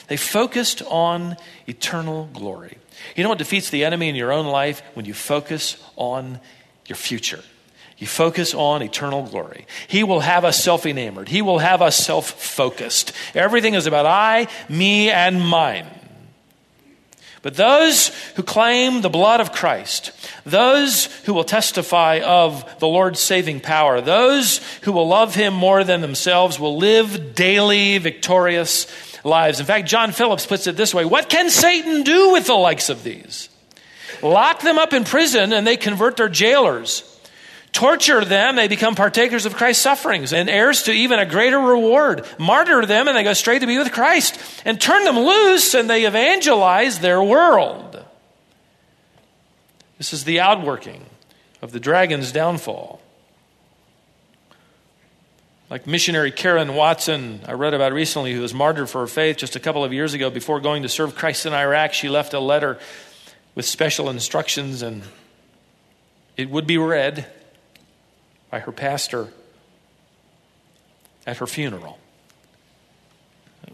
They 0.08 0.18
focused 0.18 0.82
on 0.82 1.38
eternal 1.68 2.28
glory. 2.34 2.80
You 3.16 3.22
know 3.22 3.30
what 3.30 3.38
defeats 3.38 3.70
the 3.70 3.86
enemy 3.86 4.10
in 4.10 4.16
your 4.16 4.32
own 4.32 4.48
life? 4.48 4.82
When 4.96 5.06
you 5.06 5.14
focus 5.14 5.78
on 5.96 6.40
your 6.88 6.96
future. 6.96 7.44
You 8.00 8.08
focus 8.08 8.56
on 8.56 8.82
eternal 8.82 9.22
glory. 9.22 9.68
He 9.88 10.04
will 10.04 10.22
have 10.22 10.44
us 10.44 10.60
self 10.60 10.88
enamored. 10.88 11.30
He 11.30 11.44
will 11.44 11.60
have 11.60 11.84
us 11.84 11.96
self 11.96 12.32
focused. 12.32 13.12
Everything 13.36 13.76
is 13.76 13.86
about 13.86 14.08
I, 14.08 14.48
me, 14.70 15.12
and 15.12 15.40
mine. 15.40 15.86
But 17.46 17.58
those 17.58 18.08
who 18.38 18.42
claim 18.42 19.02
the 19.02 19.10
blood 19.10 19.40
of 19.40 19.52
Christ, 19.52 20.12
those 20.46 21.06
who 21.26 21.34
will 21.34 21.44
testify 21.44 22.22
of 22.24 22.80
the 22.80 22.88
Lord's 22.88 23.20
saving 23.20 23.60
power, 23.60 24.00
those 24.00 24.60
who 24.82 24.92
will 24.92 25.08
love 25.08 25.34
him 25.34 25.54
more 25.54 25.84
than 25.84 26.02
themselves 26.02 26.60
will 26.60 26.78
live 26.78 27.34
daily 27.34 27.98
victorious 27.98 28.88
lives. 29.26 29.60
In 29.60 29.66
fact, 29.66 29.88
John 29.88 30.12
Phillips 30.12 30.46
puts 30.46 30.68
it 30.68 30.78
this 30.78 30.94
way 30.94 31.04
What 31.04 31.30
can 31.30 31.50
Satan 31.50 32.04
do 32.04 32.32
with 32.32 32.46
the 32.46 32.54
likes 32.54 32.90
of 32.90 33.04
these? 33.04 33.50
Lock 34.22 34.62
them 34.62 34.78
up 34.78 34.94
in 34.94 35.04
prison 35.04 35.52
and 35.52 35.66
they 35.66 35.78
convert 35.78 36.18
their 36.18 36.30
jailers. 36.30 37.12
Torture 37.72 38.24
them, 38.24 38.56
they 38.56 38.70
become 38.70 38.96
partakers 38.96 39.46
of 39.46 39.58
Christ's 39.58 39.84
sufferings 39.84 40.32
and 40.32 40.50
heirs 40.50 40.84
to 40.84 40.94
even 40.94 41.20
a 41.20 41.26
greater 41.26 41.60
reward. 41.60 42.26
Martyr 42.40 42.86
them 42.86 43.10
and 43.10 43.18
they 43.18 43.24
go 43.24 43.34
straight 43.34 43.60
to 43.60 43.68
be 43.68 43.78
with 43.78 43.92
Christ. 43.92 44.40
And 44.64 44.80
turn 44.80 45.04
them 45.04 45.20
loose 45.20 45.74
and 45.74 45.90
they 45.90 46.06
evangelize 46.06 47.00
their 47.00 47.22
world. 47.22 48.05
This 49.98 50.14
is 50.14 50.24
the 50.24 50.40
outworking 50.40 51.06
of 51.62 51.72
the 51.72 51.80
dragon's 51.80 52.32
downfall. 52.32 53.02
Like 55.70 55.88
missionary 55.88 56.32
Karen 56.32 56.76
Watson, 56.76 57.40
I 57.48 57.54
read 57.54 57.74
about 57.74 57.92
recently, 57.92 58.34
who 58.34 58.42
was 58.42 58.54
martyred 58.54 58.90
for 58.90 59.02
her 59.02 59.08
faith 59.08 59.38
just 59.38 59.56
a 59.56 59.60
couple 59.60 59.84
of 59.84 59.92
years 59.94 60.14
ago 60.14 60.30
before 60.30 60.60
going 60.60 60.84
to 60.84 60.90
serve 60.90 61.16
Christ 61.16 61.46
in 61.46 61.54
Iraq. 61.54 61.94
She 61.94 62.08
left 62.08 62.34
a 62.34 62.40
letter 62.40 62.78
with 63.56 63.66
special 63.66 64.10
instructions, 64.10 64.82
and 64.82 65.04
it 66.38 66.50
would 66.50 66.68
be 66.68 66.78
read 66.78 67.26
by 68.52 68.60
her 68.60 68.72
pastor 68.72 69.30
at 71.26 71.38
her 71.38 71.48
funeral. 71.48 71.98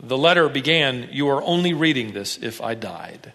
The 0.02 0.18
letter 0.18 0.48
began 0.48 1.10
You 1.12 1.28
are 1.30 1.44
only 1.44 1.74
reading 1.74 2.14
this 2.14 2.38
if 2.38 2.62
I 2.62 2.74
died. 2.74 3.34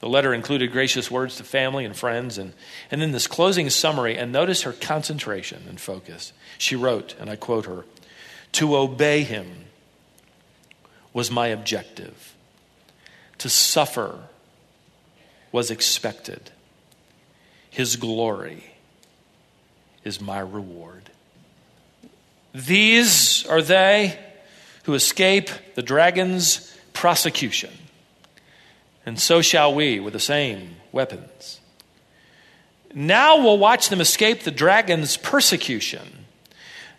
The 0.00 0.08
letter 0.08 0.32
included 0.32 0.70
gracious 0.70 1.10
words 1.10 1.36
to 1.36 1.44
family 1.44 1.84
and 1.84 1.96
friends, 1.96 2.38
and, 2.38 2.52
and 2.90 3.02
then 3.02 3.10
this 3.10 3.26
closing 3.26 3.68
summary, 3.68 4.16
and 4.16 4.30
notice 4.30 4.62
her 4.62 4.72
concentration 4.72 5.64
and 5.68 5.80
focus. 5.80 6.32
She 6.56 6.76
wrote, 6.76 7.16
and 7.18 7.28
I 7.28 7.36
quote 7.36 7.66
her 7.66 7.84
To 8.52 8.76
obey 8.76 9.24
him 9.24 9.64
was 11.12 11.30
my 11.30 11.48
objective, 11.48 12.34
to 13.38 13.48
suffer 13.48 14.20
was 15.50 15.70
expected. 15.70 16.52
His 17.70 17.96
glory 17.96 18.74
is 20.04 20.20
my 20.20 20.38
reward. 20.38 21.10
These 22.54 23.46
are 23.46 23.62
they 23.62 24.18
who 24.84 24.94
escape 24.94 25.50
the 25.74 25.82
dragon's 25.82 26.76
prosecution 26.92 27.70
and 29.08 29.18
so 29.18 29.40
shall 29.40 29.74
we 29.74 29.98
with 29.98 30.12
the 30.12 30.20
same 30.20 30.76
weapons. 30.92 31.60
Now 32.94 33.38
we'll 33.38 33.58
watch 33.58 33.88
them 33.88 34.02
escape 34.02 34.42
the 34.42 34.50
dragon's 34.50 35.16
persecution. 35.16 36.26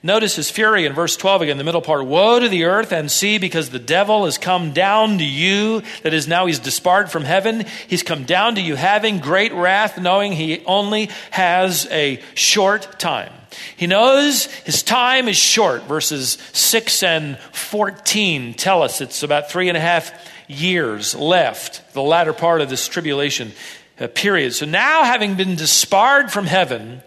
Notice 0.02 0.36
his 0.36 0.50
fury 0.50 0.86
in 0.86 0.94
verse 0.94 1.16
12 1.16 1.44
again, 1.44 1.58
the 1.60 1.64
middle 1.64 1.82
part. 1.82 2.06
Woe 2.06 2.40
to 2.40 2.50
the 2.50 2.64
earth 2.64 2.92
and 2.92 3.12
sea 3.12 3.38
because 3.38 3.70
the 3.70 3.80
devil 3.80 4.26
has 4.26 4.38
come 4.40 4.74
down 4.74 5.20
to 5.20 5.24
you. 5.24 5.84
That 6.02 6.14
is, 6.14 6.28
now 6.28 6.48
he's 6.48 6.58
disbarred 6.58 7.12
from 7.12 7.26
heaven. 7.26 7.66
He's 7.88 8.02
come 8.02 8.24
down 8.24 8.56
to 8.56 8.62
you 8.62 8.76
having 8.76 9.20
great 9.20 9.54
wrath, 9.54 10.00
knowing 10.00 10.32
he 10.32 10.64
only 10.66 11.10
has 11.30 11.86
a 11.92 12.22
short 12.34 12.98
time. 13.00 13.34
He 13.76 13.88
knows 13.88 14.46
his 14.46 14.82
time 14.82 15.28
is 15.28 15.38
short. 15.38 15.84
Verses 15.84 16.40
6 16.54 17.04
and 17.04 17.38
14 17.52 18.56
tell 18.56 18.82
us 18.82 19.00
it's 19.02 19.22
about 19.22 19.52
three 19.52 19.68
and 19.68 19.78
a 19.78 19.82
half 19.82 20.12
years 20.50 21.16
left, 21.16 21.94
the 21.94 22.02
latter 22.02 22.34
part 22.34 22.60
of 22.60 22.70
this 22.70 22.88
tribulation 22.88 23.54
uh, 24.00 24.08
period. 24.08 24.54
So 24.54 24.66
now, 24.66 25.04
having 25.04 25.36
been 25.36 25.56
disbarred 25.56 26.32
from 26.32 26.46
heaven, 26.46 27.02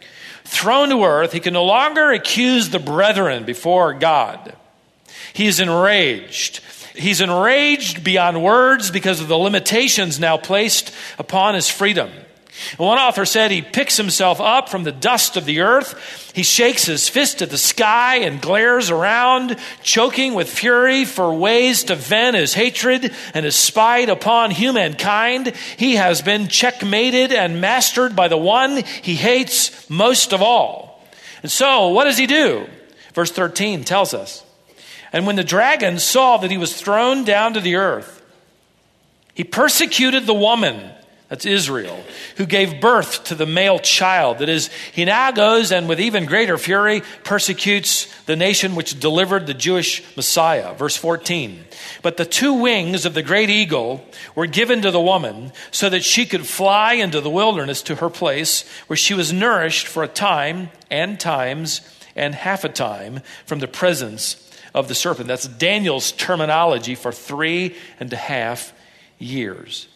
thrown 0.44 0.88
to 0.90 1.04
earth, 1.04 1.32
he 1.32 1.40
can 1.40 1.52
no 1.52 1.64
longer 1.64 2.12
accuse 2.12 2.70
the 2.70 2.78
brethren 2.78 3.44
before 3.44 3.92
God. 3.92 4.54
He 5.32 5.46
is 5.46 5.60
enraged. 5.60 6.60
He's 6.94 7.20
enraged 7.20 8.04
beyond 8.04 8.42
words 8.42 8.90
because 8.90 9.20
of 9.20 9.28
the 9.28 9.38
limitations 9.38 10.20
now 10.20 10.36
placed 10.36 10.94
upon 11.18 11.54
his 11.54 11.68
freedom. 11.68 12.10
One 12.76 12.98
author 12.98 13.24
said 13.24 13.50
he 13.50 13.62
picks 13.62 13.96
himself 13.96 14.40
up 14.40 14.68
from 14.68 14.84
the 14.84 14.92
dust 14.92 15.36
of 15.36 15.46
the 15.46 15.60
earth. 15.60 16.32
He 16.34 16.42
shakes 16.42 16.84
his 16.84 17.08
fist 17.08 17.40
at 17.40 17.50
the 17.50 17.58
sky 17.58 18.16
and 18.16 18.42
glares 18.42 18.90
around, 18.90 19.56
choking 19.82 20.34
with 20.34 20.50
fury 20.50 21.06
for 21.06 21.32
ways 21.32 21.84
to 21.84 21.94
vent 21.94 22.36
his 22.36 22.52
hatred 22.52 23.14
and 23.32 23.44
his 23.44 23.56
spite 23.56 24.10
upon 24.10 24.50
humankind. 24.50 25.54
He 25.78 25.96
has 25.96 26.20
been 26.20 26.48
checkmated 26.48 27.32
and 27.32 27.60
mastered 27.60 28.14
by 28.14 28.28
the 28.28 28.36
one 28.36 28.84
he 29.02 29.14
hates 29.14 29.88
most 29.88 30.34
of 30.34 30.42
all. 30.42 31.02
And 31.42 31.50
so, 31.50 31.88
what 31.88 32.04
does 32.04 32.18
he 32.18 32.26
do? 32.26 32.66
Verse 33.14 33.32
13 33.32 33.84
tells 33.84 34.12
us. 34.12 34.44
And 35.12 35.26
when 35.26 35.36
the 35.36 35.44
dragon 35.44 35.98
saw 35.98 36.36
that 36.38 36.50
he 36.50 36.58
was 36.58 36.78
thrown 36.78 37.24
down 37.24 37.54
to 37.54 37.60
the 37.60 37.76
earth, 37.76 38.22
he 39.34 39.44
persecuted 39.44 40.26
the 40.26 40.34
woman 40.34 40.92
that's 41.32 41.46
Israel, 41.46 41.98
who 42.36 42.44
gave 42.44 42.78
birth 42.78 43.24
to 43.24 43.34
the 43.34 43.46
male 43.46 43.78
child. 43.78 44.40
That 44.40 44.50
is, 44.50 44.68
he 44.92 45.06
now 45.06 45.30
goes 45.30 45.72
and 45.72 45.88
with 45.88 45.98
even 45.98 46.26
greater 46.26 46.58
fury 46.58 47.00
persecutes 47.24 48.04
the 48.24 48.36
nation 48.36 48.74
which 48.74 49.00
delivered 49.00 49.46
the 49.46 49.54
Jewish 49.54 50.14
Messiah. 50.14 50.74
Verse 50.74 50.94
14. 50.94 51.64
But 52.02 52.18
the 52.18 52.26
two 52.26 52.52
wings 52.52 53.06
of 53.06 53.14
the 53.14 53.22
great 53.22 53.48
eagle 53.48 54.04
were 54.34 54.46
given 54.46 54.82
to 54.82 54.90
the 54.90 55.00
woman 55.00 55.52
so 55.70 55.88
that 55.88 56.04
she 56.04 56.26
could 56.26 56.46
fly 56.46 56.92
into 56.92 57.22
the 57.22 57.30
wilderness 57.30 57.80
to 57.84 57.94
her 57.94 58.10
place 58.10 58.68
where 58.86 58.98
she 58.98 59.14
was 59.14 59.32
nourished 59.32 59.86
for 59.86 60.02
a 60.02 60.08
time 60.08 60.68
and 60.90 61.18
times 61.18 61.80
and 62.14 62.34
half 62.34 62.62
a 62.62 62.68
time 62.68 63.22
from 63.46 63.60
the 63.60 63.66
presence 63.66 64.50
of 64.74 64.86
the 64.86 64.94
serpent. 64.94 65.28
That's 65.28 65.48
Daniel's 65.48 66.12
terminology 66.12 66.94
for 66.94 67.10
three 67.10 67.74
and 67.98 68.12
a 68.12 68.16
half 68.16 68.74
years. 69.18 69.88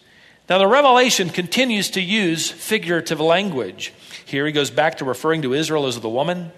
Now, 0.48 0.59
the 0.59 0.66
Revelation 0.68 1.30
continues 1.30 1.90
to 1.90 2.00
use 2.00 2.50
figurative 2.50 3.20
language. 3.20 3.92
Here 4.24 4.46
he 4.46 4.52
goes 4.52 4.70
back 4.70 4.98
to 4.98 5.04
referring 5.04 5.42
to 5.42 5.54
Israel 5.54 5.87
as 5.87 6.00
the 6.00 6.09
woman. 6.09 6.52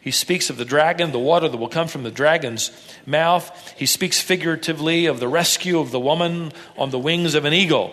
He 0.00 0.12
speaks 0.12 0.48
of 0.48 0.56
the 0.56 0.64
dragon, 0.64 1.10
the 1.10 1.18
water 1.18 1.48
that 1.48 1.56
will 1.56 1.68
come 1.68 1.88
from 1.88 2.04
the 2.04 2.10
dragon's 2.10 2.70
mouth. 3.04 3.74
He 3.76 3.84
speaks 3.84 4.20
figuratively 4.20 5.06
of 5.06 5.20
the 5.20 5.28
rescue 5.28 5.80
of 5.80 5.90
the 5.90 6.00
woman 6.00 6.52
on 6.78 6.90
the 6.90 6.98
wings 6.98 7.34
of 7.34 7.44
an 7.44 7.52
eagle. 7.52 7.92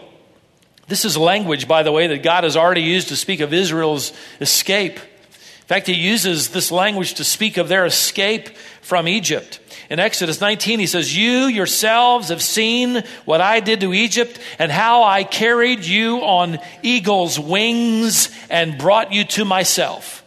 This 0.88 1.04
is 1.04 1.18
language, 1.18 1.68
by 1.68 1.84
the 1.84 1.92
way, 1.92 2.08
that 2.08 2.24
God 2.24 2.44
has 2.44 2.56
already 2.56 2.84
used 2.84 3.10
to 3.10 3.18
speak 3.18 3.42
of 3.42 3.54
Israel's 3.54 4.14
escape. 4.40 4.98
In 4.98 5.68
fact, 5.68 5.88
he 5.88 5.94
uses 5.94 6.50
this 6.50 6.72
language 6.72 7.16
to 7.16 7.26
speak 7.26 7.58
of 7.58 7.68
their 7.68 7.86
escape 7.86 8.56
from 8.82 9.08
Egypt. 9.08 9.60
In 9.90 10.00
Exodus 10.00 10.42
19, 10.42 10.80
he 10.80 10.88
says, 10.88 11.16
You 11.16 11.46
yourselves 11.46 12.30
have 12.30 12.42
seen 12.42 13.04
what 13.26 13.40
I 13.40 13.62
did 13.62 13.82
to 13.82 13.94
Egypt 13.94 14.40
and 14.60 14.72
how 14.72 15.04
I 15.04 15.24
carried 15.24 15.86
you 15.86 16.18
on 16.18 16.60
eagle's 16.84 17.40
wings 17.40 18.30
and 18.50 18.78
brought 18.78 19.14
you 19.14 19.24
to 19.24 19.46
myself. 19.46 20.26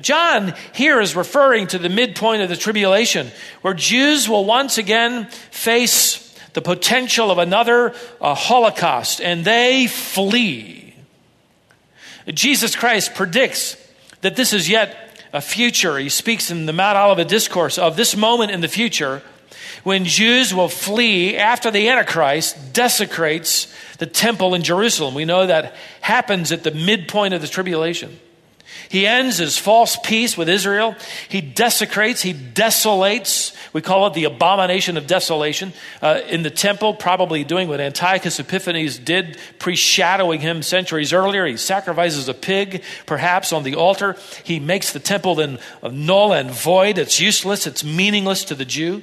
John 0.00 0.54
here 0.74 1.00
is 1.00 1.16
referring 1.16 1.68
to 1.68 1.78
the 1.78 1.88
midpoint 1.88 2.42
of 2.42 2.48
the 2.48 2.56
tribulation, 2.56 3.30
where 3.62 3.74
Jews 3.74 4.28
will 4.28 4.44
once 4.44 4.78
again 4.78 5.26
face 5.50 6.22
the 6.52 6.62
potential 6.62 7.30
of 7.30 7.38
another 7.38 7.94
uh, 8.20 8.34
Holocaust, 8.34 9.20
and 9.20 9.44
they 9.44 9.86
flee. 9.86 10.94
Jesus 12.28 12.76
Christ 12.76 13.14
predicts 13.14 13.76
that 14.20 14.36
this 14.36 14.52
is 14.52 14.68
yet 14.68 15.05
a 15.36 15.40
future. 15.40 15.98
He 15.98 16.08
speaks 16.08 16.50
in 16.50 16.66
the 16.66 16.72
Mount 16.72 16.96
Olivet 16.96 17.28
Discourse 17.28 17.78
of 17.78 17.96
this 17.96 18.16
moment 18.16 18.50
in 18.50 18.62
the 18.62 18.68
future 18.68 19.22
when 19.84 20.04
Jews 20.04 20.52
will 20.52 20.68
flee 20.68 21.36
after 21.36 21.70
the 21.70 21.88
Antichrist 21.88 22.72
desecrates 22.72 23.72
the 23.98 24.06
temple 24.06 24.54
in 24.54 24.62
Jerusalem. 24.62 25.14
We 25.14 25.24
know 25.24 25.46
that 25.46 25.74
happens 26.00 26.50
at 26.50 26.64
the 26.64 26.72
midpoint 26.72 27.34
of 27.34 27.42
the 27.42 27.46
tribulation. 27.46 28.18
He 28.88 29.06
ends 29.06 29.38
his 29.38 29.58
false 29.58 29.96
peace 30.04 30.36
with 30.36 30.48
Israel. 30.48 30.94
He 31.28 31.40
desecrates, 31.40 32.22
he 32.22 32.32
desolates. 32.32 33.54
We 33.72 33.82
call 33.82 34.06
it 34.06 34.14
the 34.14 34.24
abomination 34.24 34.96
of 34.96 35.06
desolation 35.06 35.72
uh, 36.00 36.20
in 36.28 36.42
the 36.42 36.50
temple, 36.50 36.94
probably 36.94 37.44
doing 37.44 37.68
what 37.68 37.80
Antiochus 37.80 38.38
Epiphanes 38.38 38.98
did, 38.98 39.38
pre-shadowing 39.58 40.40
him 40.40 40.62
centuries 40.62 41.12
earlier. 41.12 41.46
He 41.46 41.56
sacrifices 41.56 42.28
a 42.28 42.34
pig, 42.34 42.82
perhaps, 43.06 43.52
on 43.52 43.64
the 43.64 43.74
altar. 43.74 44.16
He 44.44 44.60
makes 44.60 44.92
the 44.92 45.00
temple 45.00 45.36
then 45.36 45.58
null 45.82 46.32
and 46.32 46.50
void. 46.50 46.98
It's 46.98 47.20
useless, 47.20 47.66
it's 47.66 47.84
meaningless 47.84 48.44
to 48.44 48.54
the 48.54 48.64
Jew. 48.64 49.02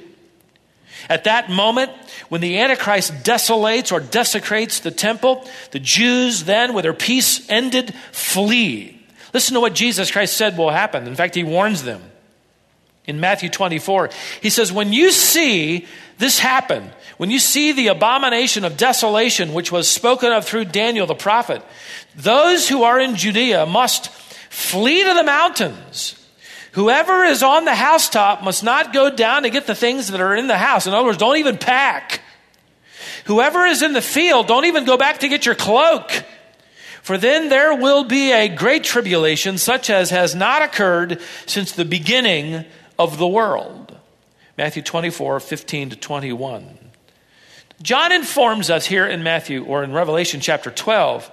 At 1.08 1.24
that 1.24 1.50
moment, 1.50 1.90
when 2.30 2.40
the 2.40 2.58
Antichrist 2.58 3.12
desolates 3.24 3.92
or 3.92 4.00
desecrates 4.00 4.80
the 4.80 4.90
temple, 4.90 5.46
the 5.72 5.78
Jews 5.78 6.44
then, 6.44 6.72
with 6.72 6.84
their 6.84 6.94
peace 6.94 7.48
ended, 7.50 7.94
flee 8.12 8.93
Listen 9.34 9.54
to 9.54 9.60
what 9.60 9.74
Jesus 9.74 10.12
Christ 10.12 10.36
said 10.36 10.56
will 10.56 10.70
happen. 10.70 11.08
In 11.08 11.16
fact, 11.16 11.34
he 11.34 11.42
warns 11.42 11.82
them. 11.82 12.00
In 13.04 13.20
Matthew 13.20 13.50
24, 13.50 14.08
he 14.40 14.48
says, 14.48 14.72
When 14.72 14.92
you 14.92 15.10
see 15.10 15.86
this 16.16 16.38
happen, 16.38 16.88
when 17.18 17.30
you 17.30 17.38
see 17.38 17.72
the 17.72 17.88
abomination 17.88 18.64
of 18.64 18.78
desolation, 18.78 19.52
which 19.52 19.70
was 19.70 19.88
spoken 19.88 20.32
of 20.32 20.46
through 20.46 20.66
Daniel 20.66 21.06
the 21.06 21.14
prophet, 21.14 21.62
those 22.16 22.68
who 22.68 22.84
are 22.84 22.98
in 22.98 23.16
Judea 23.16 23.66
must 23.66 24.08
flee 24.08 25.02
to 25.02 25.14
the 25.14 25.24
mountains. 25.24 26.16
Whoever 26.72 27.24
is 27.24 27.42
on 27.42 27.64
the 27.64 27.74
housetop 27.74 28.42
must 28.42 28.64
not 28.64 28.92
go 28.92 29.10
down 29.10 29.42
to 29.42 29.50
get 29.50 29.66
the 29.66 29.74
things 29.74 30.08
that 30.08 30.20
are 30.20 30.34
in 30.34 30.46
the 30.46 30.56
house. 30.56 30.86
In 30.86 30.94
other 30.94 31.06
words, 31.06 31.18
don't 31.18 31.36
even 31.36 31.58
pack. 31.58 32.20
Whoever 33.26 33.66
is 33.66 33.82
in 33.82 33.92
the 33.92 34.02
field, 34.02 34.46
don't 34.46 34.64
even 34.64 34.84
go 34.84 34.96
back 34.96 35.18
to 35.18 35.28
get 35.28 35.44
your 35.44 35.54
cloak. 35.54 36.10
For 37.04 37.18
then 37.18 37.50
there 37.50 37.74
will 37.74 38.04
be 38.04 38.32
a 38.32 38.48
great 38.48 38.82
tribulation, 38.82 39.58
such 39.58 39.90
as 39.90 40.08
has 40.08 40.34
not 40.34 40.62
occurred 40.62 41.20
since 41.44 41.70
the 41.70 41.84
beginning 41.84 42.64
of 42.98 43.18
the 43.18 43.28
world. 43.28 43.94
Matthew 44.56 44.80
24, 44.80 45.38
15 45.38 45.90
to 45.90 45.96
21. 45.96 46.78
John 47.82 48.10
informs 48.10 48.70
us 48.70 48.86
here 48.86 49.06
in 49.06 49.22
Matthew 49.22 49.66
or 49.66 49.84
in 49.84 49.92
Revelation 49.92 50.40
chapter 50.40 50.70
12 50.70 51.30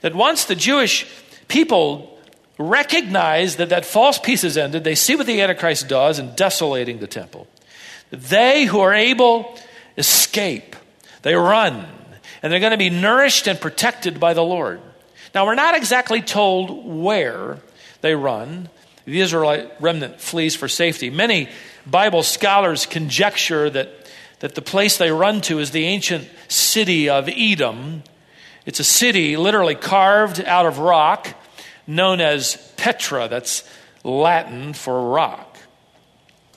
that 0.00 0.14
once 0.14 0.46
the 0.46 0.54
Jewish 0.54 1.06
people 1.48 2.18
recognize 2.56 3.56
that 3.56 3.68
that 3.68 3.84
false 3.84 4.18
peace 4.18 4.40
has 4.40 4.56
ended, 4.56 4.84
they 4.84 4.94
see 4.94 5.16
what 5.16 5.26
the 5.26 5.42
Antichrist 5.42 5.86
does 5.86 6.18
in 6.18 6.34
desolating 6.34 7.00
the 7.00 7.06
temple. 7.06 7.46
They 8.10 8.64
who 8.64 8.80
are 8.80 8.94
able 8.94 9.54
escape, 9.98 10.74
they 11.20 11.34
run, 11.34 11.86
and 12.42 12.50
they're 12.50 12.58
going 12.58 12.70
to 12.70 12.78
be 12.78 12.88
nourished 12.88 13.46
and 13.46 13.60
protected 13.60 14.18
by 14.18 14.32
the 14.32 14.42
Lord. 14.42 14.80
Now, 15.34 15.46
we're 15.46 15.56
not 15.56 15.74
exactly 15.74 16.22
told 16.22 16.86
where 16.86 17.58
they 18.02 18.14
run. 18.14 18.68
The 19.04 19.20
Israelite 19.20 19.80
remnant 19.80 20.20
flees 20.20 20.54
for 20.54 20.68
safety. 20.68 21.10
Many 21.10 21.48
Bible 21.86 22.22
scholars 22.22 22.86
conjecture 22.86 23.68
that, 23.68 23.90
that 24.38 24.54
the 24.54 24.62
place 24.62 24.96
they 24.96 25.10
run 25.10 25.40
to 25.42 25.58
is 25.58 25.72
the 25.72 25.84
ancient 25.84 26.28
city 26.48 27.08
of 27.08 27.28
Edom. 27.28 28.04
It's 28.64 28.78
a 28.78 28.84
city 28.84 29.36
literally 29.36 29.74
carved 29.74 30.40
out 30.40 30.66
of 30.66 30.78
rock 30.78 31.28
known 31.86 32.20
as 32.20 32.56
Petra. 32.76 33.28
That's 33.28 33.68
Latin 34.04 34.72
for 34.72 35.10
rock. 35.10 35.56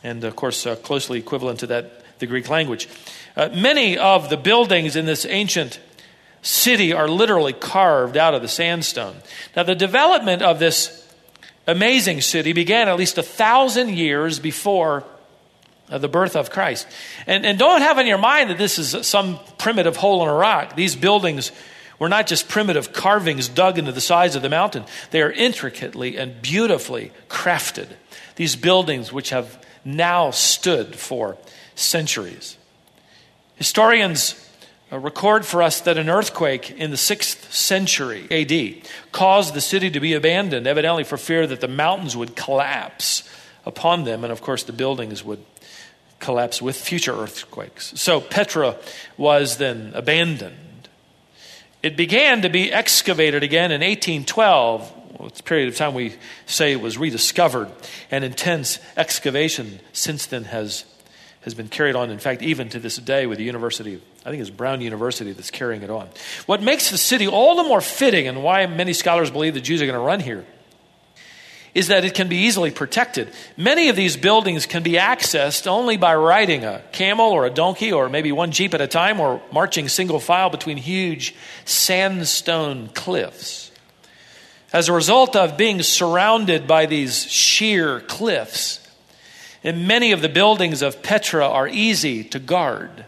And 0.03 0.23
of 0.23 0.35
course, 0.35 0.67
uh, 0.67 0.75
closely 0.75 1.17
equivalent 1.17 1.61
to 1.61 1.67
that, 1.67 2.19
the 2.19 2.27
Greek 2.27 2.47
language. 2.47 2.87
Uh, 3.35 3.49
many 3.53 3.97
of 3.97 4.29
the 4.29 4.37
buildings 4.37 4.95
in 4.95 5.05
this 5.05 5.25
ancient 5.25 5.79
city 6.47 6.93
are 6.93 7.09
literally 7.09 7.51
carved 7.51 8.15
out 8.15 8.33
of 8.33 8.41
the 8.41 8.47
sandstone. 8.47 9.17
Now, 9.55 9.63
the 9.63 9.75
development 9.75 10.41
of 10.41 10.59
this 10.59 11.05
amazing 11.67 12.21
city 12.21 12.53
began 12.53 12.87
at 12.87 12.95
least 12.95 13.17
a 13.17 13.23
thousand 13.23 13.89
years 13.89 14.39
before 14.39 15.03
uh, 15.89 15.97
the 15.97 16.07
birth 16.07 16.37
of 16.37 16.49
Christ. 16.49 16.87
And, 17.25 17.45
and 17.45 17.59
don't 17.59 17.81
have 17.81 17.97
in 17.97 18.07
your 18.07 18.17
mind 18.17 18.49
that 18.49 18.57
this 18.57 18.79
is 18.79 19.05
some 19.05 19.39
primitive 19.57 19.97
hole 19.97 20.23
in 20.23 20.29
a 20.29 20.33
rock. 20.33 20.77
These 20.77 20.95
buildings 20.95 21.51
were 21.99 22.07
not 22.07 22.27
just 22.27 22.47
primitive 22.47 22.93
carvings 22.93 23.49
dug 23.49 23.77
into 23.77 23.91
the 23.91 23.99
sides 23.99 24.37
of 24.37 24.41
the 24.41 24.49
mountain, 24.49 24.85
they 25.11 25.21
are 25.21 25.31
intricately 25.31 26.17
and 26.17 26.41
beautifully 26.41 27.11
crafted. 27.27 27.89
These 28.35 28.55
buildings, 28.55 29.11
which 29.11 29.31
have 29.31 29.61
now 29.83 30.31
stood 30.31 30.95
for 30.95 31.37
centuries. 31.75 32.57
Historians 33.55 34.46
record 34.91 35.45
for 35.45 35.61
us 35.61 35.81
that 35.81 35.97
an 35.97 36.09
earthquake 36.09 36.71
in 36.71 36.91
the 36.91 36.97
6th 36.97 37.51
century 37.51 38.27
AD 38.31 38.87
caused 39.11 39.53
the 39.53 39.61
city 39.61 39.89
to 39.91 39.99
be 39.99 40.13
abandoned, 40.13 40.65
evidently 40.65 41.03
for 41.03 41.17
fear 41.17 41.45
that 41.47 41.59
the 41.59 41.67
mountains 41.67 42.15
would 42.15 42.35
collapse 42.35 43.29
upon 43.65 44.05
them, 44.05 44.23
and 44.23 44.31
of 44.31 44.41
course 44.41 44.63
the 44.63 44.71
buildings 44.71 45.23
would 45.23 45.43
collapse 46.19 46.61
with 46.61 46.77
future 46.77 47.13
earthquakes. 47.13 47.99
So 47.99 48.21
Petra 48.21 48.77
was 49.17 49.57
then 49.57 49.91
abandoned. 49.93 50.89
It 51.83 51.97
began 51.97 52.41
to 52.41 52.49
be 52.49 52.71
excavated 52.71 53.43
again 53.43 53.71
in 53.71 53.81
1812. 53.81 54.93
it's 55.21 55.39
a 55.41 55.43
period 55.43 55.67
of 55.67 55.75
time 55.75 55.93
we 55.93 56.15
say 56.45 56.75
was 56.75 56.97
rediscovered, 56.97 57.69
and 58.09 58.23
intense 58.23 58.79
excavation 58.95 59.79
since 59.91 60.25
then 60.25 60.45
has 60.45 60.85
has 61.47 61.53
been 61.53 61.69
carried 61.69 61.95
on, 61.95 62.09
in 62.09 62.19
fact, 62.19 62.41
even 62.41 62.67
to 62.67 62.77
this 62.77 62.97
day 62.97 63.25
with 63.25 63.37
the 63.37 63.45
University, 63.45 64.01
I 64.25 64.29
think 64.29 64.41
it's 64.41 64.49
Brown 64.49 64.81
University 64.81 65.31
that's 65.31 65.49
carrying 65.49 65.81
it 65.81 65.89
on. 65.89 66.09
What 66.45 66.61
makes 66.61 66.91
the 66.91 66.97
city 66.97 67.25
all 67.25 67.55
the 67.55 67.63
more 67.63 67.79
fitting 67.79 68.27
and 68.27 68.43
why 68.43 68.65
many 68.65 68.91
scholars 68.91 69.31
believe 69.31 69.53
the 69.53 69.61
Jews 69.61 69.81
are 69.81 69.85
going 69.85 69.97
to 69.97 70.03
run 70.03 70.19
here 70.19 70.45
is 71.73 71.87
that 71.87 72.03
it 72.03 72.15
can 72.15 72.27
be 72.27 72.35
easily 72.35 72.69
protected. 72.69 73.31
Many 73.55 73.87
of 73.87 73.95
these 73.95 74.17
buildings 74.17 74.65
can 74.65 74.83
be 74.83 74.93
accessed 74.93 75.67
only 75.67 75.95
by 75.95 76.15
riding 76.15 76.65
a 76.65 76.81
camel 76.91 77.31
or 77.31 77.45
a 77.45 77.49
donkey 77.49 77.93
or 77.93 78.09
maybe 78.09 78.33
one 78.33 78.51
jeep 78.51 78.73
at 78.73 78.81
a 78.81 78.87
time 78.87 79.21
or 79.21 79.41
marching 79.49 79.87
single 79.87 80.19
file 80.19 80.49
between 80.49 80.75
huge 80.75 81.33
sandstone 81.63 82.89
cliffs. 82.89 83.71
As 84.73 84.89
a 84.89 84.93
result 84.93 85.37
of 85.37 85.55
being 85.55 85.81
surrounded 85.81 86.67
by 86.67 86.87
these 86.87 87.23
sheer 87.31 88.01
cliffs, 88.01 88.85
and 89.67 89.87
many 89.87 90.13
of 90.13 90.21
the 90.21 90.29
buildings 90.29 90.81
of 90.81 91.03
Petra 91.03 91.45
are 91.45 91.67
easy 91.67 92.23
to 92.23 92.39
guard, 92.39 93.05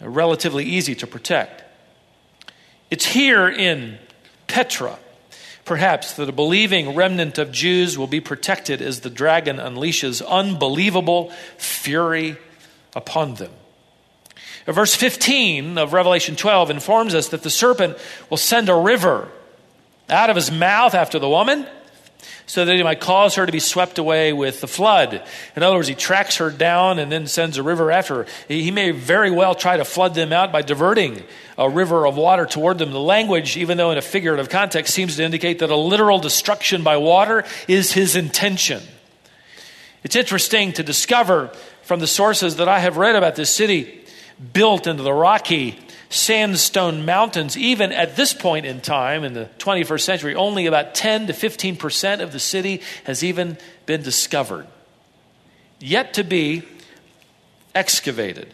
relatively 0.00 0.64
easy 0.64 0.96
to 0.96 1.06
protect. 1.06 1.62
It's 2.90 3.06
here 3.06 3.48
in 3.48 3.98
Petra 4.48 4.98
perhaps 5.64 6.14
that 6.14 6.28
a 6.28 6.32
believing 6.32 6.96
remnant 6.96 7.38
of 7.38 7.52
Jews 7.52 7.96
will 7.96 8.08
be 8.08 8.18
protected 8.18 8.82
as 8.82 9.02
the 9.02 9.10
dragon 9.10 9.58
unleashes 9.58 10.20
unbelievable 10.26 11.30
fury 11.58 12.36
upon 12.96 13.34
them. 13.34 13.52
Uh, 14.66 14.72
verse 14.72 14.96
15 14.96 15.78
of 15.78 15.92
Revelation 15.92 16.34
12 16.34 16.70
informs 16.70 17.14
us 17.14 17.28
that 17.28 17.44
the 17.44 17.50
serpent 17.50 17.96
will 18.30 18.36
send 18.36 18.68
a 18.68 18.74
river 18.74 19.28
out 20.08 20.28
of 20.28 20.34
his 20.34 20.50
mouth 20.50 20.92
after 20.92 21.20
the 21.20 21.28
woman 21.28 21.68
so 22.50 22.64
that 22.64 22.76
he 22.76 22.82
might 22.82 22.98
cause 22.98 23.36
her 23.36 23.46
to 23.46 23.52
be 23.52 23.60
swept 23.60 23.98
away 23.98 24.32
with 24.32 24.60
the 24.60 24.66
flood. 24.66 25.22
In 25.54 25.62
other 25.62 25.76
words, 25.76 25.86
he 25.86 25.94
tracks 25.94 26.38
her 26.38 26.50
down 26.50 26.98
and 26.98 27.10
then 27.10 27.28
sends 27.28 27.58
a 27.58 27.62
river 27.62 27.92
after 27.92 28.16
her. 28.16 28.26
He 28.48 28.72
may 28.72 28.90
very 28.90 29.30
well 29.30 29.54
try 29.54 29.76
to 29.76 29.84
flood 29.84 30.16
them 30.16 30.32
out 30.32 30.50
by 30.50 30.62
diverting 30.62 31.22
a 31.56 31.70
river 31.70 32.08
of 32.08 32.16
water 32.16 32.46
toward 32.46 32.78
them. 32.78 32.90
The 32.90 32.98
language, 32.98 33.56
even 33.56 33.78
though 33.78 33.92
in 33.92 33.98
a 33.98 34.02
figurative 34.02 34.48
context, 34.48 34.92
seems 34.92 35.14
to 35.14 35.22
indicate 35.22 35.60
that 35.60 35.70
a 35.70 35.76
literal 35.76 36.18
destruction 36.18 36.82
by 36.82 36.96
water 36.96 37.44
is 37.68 37.92
his 37.92 38.16
intention. 38.16 38.82
It's 40.02 40.16
interesting 40.16 40.72
to 40.72 40.82
discover 40.82 41.52
from 41.82 42.00
the 42.00 42.08
sources 42.08 42.56
that 42.56 42.68
I 42.68 42.80
have 42.80 42.96
read 42.96 43.14
about 43.14 43.36
this 43.36 43.54
city 43.54 44.04
built 44.52 44.88
into 44.88 45.04
the 45.04 45.12
rocky 45.12 45.78
sandstone 46.10 47.04
mountains, 47.04 47.56
even 47.56 47.92
at 47.92 48.16
this 48.16 48.34
point 48.34 48.66
in 48.66 48.80
time 48.80 49.24
in 49.24 49.32
the 49.32 49.48
21st 49.58 50.00
century, 50.00 50.34
only 50.34 50.66
about 50.66 50.94
10 50.94 51.28
to 51.28 51.32
15 51.32 51.76
percent 51.76 52.20
of 52.20 52.32
the 52.32 52.40
city 52.40 52.82
has 53.04 53.24
even 53.24 53.56
been 53.86 54.02
discovered, 54.02 54.66
yet 55.78 56.12
to 56.14 56.24
be 56.24 56.62
excavated. 57.74 58.52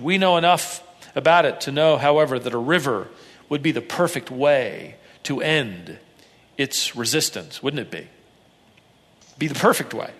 We 0.00 0.16
know 0.16 0.36
enough 0.36 0.82
about 1.14 1.44
it 1.44 1.60
to 1.62 1.72
know, 1.72 1.96
however, 1.96 2.38
that 2.38 2.54
a 2.54 2.58
river 2.58 3.08
would 3.48 3.62
be 3.62 3.72
the 3.72 3.82
perfect 3.82 4.30
way 4.30 4.96
to 5.24 5.40
end 5.40 5.98
its 6.56 6.96
resistance, 6.96 7.62
wouldn't 7.62 7.80
it 7.80 7.90
be? 7.90 8.08
Be 9.38 9.48
the 9.48 9.54
perfect 9.54 9.92
way. 9.92 10.10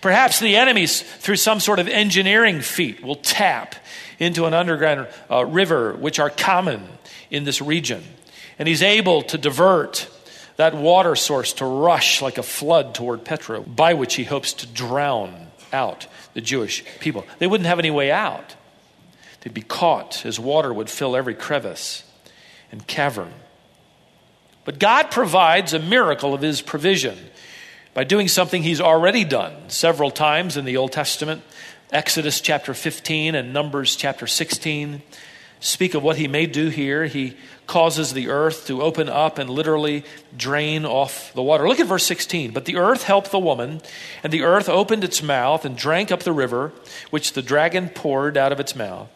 Perhaps 0.00 0.40
the 0.40 0.56
enemies, 0.56 1.02
through 1.02 1.36
some 1.36 1.60
sort 1.60 1.78
of 1.78 1.88
engineering 1.88 2.60
feat, 2.60 3.02
will 3.02 3.16
tap 3.16 3.74
into 4.18 4.46
an 4.46 4.54
underground 4.54 5.08
uh, 5.30 5.44
river, 5.44 5.92
which 5.94 6.18
are 6.18 6.30
common 6.30 6.86
in 7.30 7.44
this 7.44 7.60
region. 7.60 8.02
And 8.58 8.66
he's 8.68 8.82
able 8.82 9.22
to 9.22 9.38
divert 9.38 10.08
that 10.56 10.74
water 10.74 11.14
source 11.16 11.52
to 11.54 11.66
rush 11.66 12.22
like 12.22 12.38
a 12.38 12.42
flood 12.42 12.94
toward 12.94 13.24
Petra, 13.24 13.60
by 13.60 13.94
which 13.94 14.14
he 14.14 14.24
hopes 14.24 14.54
to 14.54 14.66
drown 14.66 15.48
out 15.72 16.06
the 16.34 16.40
Jewish 16.40 16.84
people. 17.00 17.26
They 17.38 17.46
wouldn't 17.46 17.66
have 17.66 17.78
any 17.78 17.90
way 17.90 18.10
out. 18.10 18.54
They'd 19.40 19.54
be 19.54 19.62
caught 19.62 20.24
as 20.24 20.40
water 20.40 20.72
would 20.72 20.90
fill 20.90 21.14
every 21.14 21.34
crevice 21.34 22.02
and 22.72 22.86
cavern. 22.86 23.32
But 24.64 24.80
God 24.80 25.10
provides 25.10 25.72
a 25.72 25.78
miracle 25.78 26.34
of 26.34 26.42
his 26.42 26.60
provision 26.60 27.16
by 27.96 28.04
doing 28.04 28.28
something 28.28 28.62
he's 28.62 28.82
already 28.82 29.24
done 29.24 29.54
several 29.68 30.10
times 30.10 30.58
in 30.58 30.66
the 30.66 30.76
Old 30.76 30.92
Testament. 30.92 31.40
Exodus 31.90 32.42
chapter 32.42 32.74
15 32.74 33.34
and 33.34 33.54
Numbers 33.54 33.96
chapter 33.96 34.26
16 34.26 35.00
speak 35.60 35.94
of 35.94 36.02
what 36.02 36.18
he 36.18 36.28
may 36.28 36.44
do 36.44 36.68
here. 36.68 37.06
He 37.06 37.38
causes 37.66 38.12
the 38.12 38.28
earth 38.28 38.66
to 38.66 38.82
open 38.82 39.08
up 39.08 39.38
and 39.38 39.48
literally 39.48 40.04
drain 40.36 40.84
off 40.84 41.32
the 41.32 41.42
water. 41.42 41.66
Look 41.66 41.80
at 41.80 41.86
verse 41.86 42.04
16. 42.04 42.50
But 42.50 42.66
the 42.66 42.76
earth 42.76 43.04
helped 43.04 43.30
the 43.30 43.38
woman, 43.38 43.80
and 44.22 44.30
the 44.30 44.42
earth 44.42 44.68
opened 44.68 45.02
its 45.02 45.22
mouth 45.22 45.64
and 45.64 45.74
drank 45.74 46.12
up 46.12 46.22
the 46.22 46.34
river, 46.34 46.72
which 47.08 47.32
the 47.32 47.40
dragon 47.40 47.88
poured 47.88 48.36
out 48.36 48.52
of 48.52 48.60
its 48.60 48.76
mouth. 48.76 49.08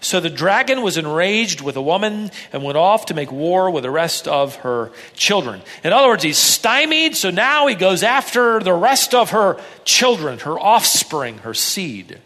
So 0.00 0.18
the 0.18 0.30
dragon 0.30 0.80
was 0.80 0.96
enraged 0.96 1.60
with 1.60 1.74
the 1.74 1.82
woman 1.82 2.30
and 2.52 2.64
went 2.64 2.78
off 2.78 3.06
to 3.06 3.14
make 3.14 3.30
war 3.30 3.70
with 3.70 3.82
the 3.82 3.90
rest 3.90 4.26
of 4.26 4.56
her 4.56 4.92
children. 5.14 5.60
In 5.84 5.92
other 5.92 6.08
words, 6.08 6.22
he's 6.22 6.38
stymied, 6.38 7.16
so 7.16 7.30
now 7.30 7.66
he 7.66 7.74
goes 7.74 8.02
after 8.02 8.60
the 8.60 8.72
rest 8.72 9.14
of 9.14 9.30
her 9.30 9.60
children, 9.84 10.38
her 10.38 10.58
offspring, 10.58 11.38
her 11.38 11.52
seed. 11.52 12.18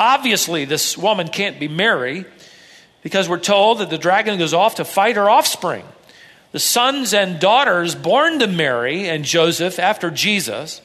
Obviously, 0.00 0.64
this 0.64 0.98
woman 0.98 1.28
can't 1.28 1.60
be 1.60 1.68
Mary 1.68 2.24
because 3.02 3.28
we're 3.28 3.38
told 3.38 3.78
that 3.78 3.88
the 3.88 3.98
dragon 3.98 4.36
goes 4.36 4.52
off 4.52 4.74
to 4.74 4.84
fight 4.84 5.14
her 5.14 5.30
offspring. 5.30 5.84
The 6.50 6.58
sons 6.58 7.14
and 7.14 7.38
daughters 7.38 7.94
born 7.94 8.40
to 8.40 8.48
Mary 8.48 9.08
and 9.08 9.24
Joseph 9.24 9.78
after 9.78 10.10
Jesus, 10.10 10.82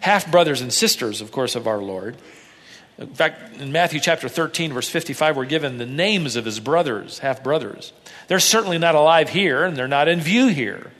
half 0.00 0.30
brothers 0.30 0.60
and 0.60 0.72
sisters, 0.72 1.20
of 1.20 1.32
course, 1.32 1.56
of 1.56 1.66
our 1.66 1.78
Lord. 1.78 2.16
In 3.00 3.14
fact, 3.14 3.56
in 3.56 3.72
Matthew 3.72 3.98
chapter 3.98 4.28
13, 4.28 4.74
verse 4.74 4.88
55, 4.88 5.34
we're 5.34 5.46
given 5.46 5.78
the 5.78 5.86
names 5.86 6.36
of 6.36 6.44
his 6.44 6.60
brothers, 6.60 7.20
half 7.20 7.42
brothers. 7.42 7.94
They're 8.28 8.38
certainly 8.38 8.76
not 8.76 8.94
alive 8.94 9.30
here, 9.30 9.64
and 9.64 9.74
they're 9.74 9.88
not 9.88 10.06
in 10.06 10.20
view 10.20 10.48
here. 10.48 10.90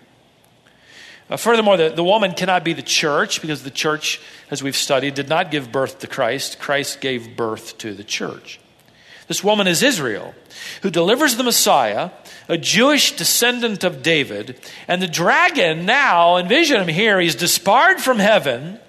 Uh, 1.29 1.37
furthermore, 1.37 1.77
the, 1.77 1.91
the 1.91 2.03
woman 2.03 2.33
cannot 2.33 2.65
be 2.65 2.73
the 2.73 2.83
church 2.83 3.43
because 3.43 3.63
the 3.63 3.71
church, 3.71 4.19
as 4.51 4.63
we've 4.63 4.75
studied, 4.75 5.15
did 5.15 5.29
not 5.29 5.51
give 5.51 5.71
birth 5.71 5.99
to 5.99 6.07
Christ. 6.07 6.59
Christ 6.59 7.03
gave 7.03 7.37
birth 7.37 7.77
to 7.79 7.93
the 7.93 8.03
church. 8.03 8.59
This 9.29 9.45
woman 9.45 9.69
is 9.69 9.83
Israel, 9.83 10.35
who 10.83 10.91
delivers 10.91 11.37
the 11.37 11.45
Messiah, 11.45 12.11
a 12.49 12.57
Jewish 12.57 13.15
descendant 13.15 13.85
of 13.85 14.03
David. 14.03 14.59
And 14.89 15.03
the 15.03 15.07
dragon 15.07 15.85
now, 15.85 16.39
envision 16.39 16.81
him 16.81 16.89
here, 16.89 17.21
he's 17.21 17.37
disbarred 17.37 18.01
from 18.01 18.19
heaven, 18.19 18.81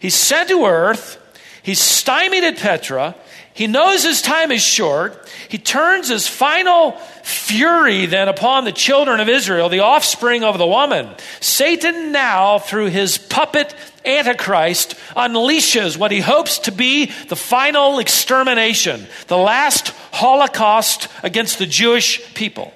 he's 0.00 0.16
sent 0.16 0.48
to 0.48 0.66
earth 0.66 1.21
He's 1.62 1.80
stymied 1.80 2.44
at 2.44 2.58
Petra. 2.58 3.14
He 3.54 3.66
knows 3.66 4.02
his 4.02 4.22
time 4.22 4.50
is 4.50 4.62
short. 4.62 5.28
He 5.48 5.58
turns 5.58 6.08
his 6.08 6.26
final 6.26 6.92
fury 7.22 8.06
then 8.06 8.28
upon 8.28 8.64
the 8.64 8.72
children 8.72 9.20
of 9.20 9.28
Israel, 9.28 9.68
the 9.68 9.80
offspring 9.80 10.42
of 10.42 10.58
the 10.58 10.66
woman. 10.66 11.08
Satan 11.40 12.10
now, 12.10 12.58
through 12.58 12.86
his 12.86 13.18
puppet 13.18 13.74
Antichrist, 14.04 14.96
unleashes 15.14 15.96
what 15.96 16.10
he 16.10 16.20
hopes 16.20 16.60
to 16.60 16.72
be 16.72 17.06
the 17.28 17.36
final 17.36 17.98
extermination, 17.98 19.06
the 19.28 19.36
last 19.36 19.88
Holocaust 20.12 21.08
against 21.22 21.58
the 21.58 21.66
Jewish 21.66 22.34
people. 22.34 22.72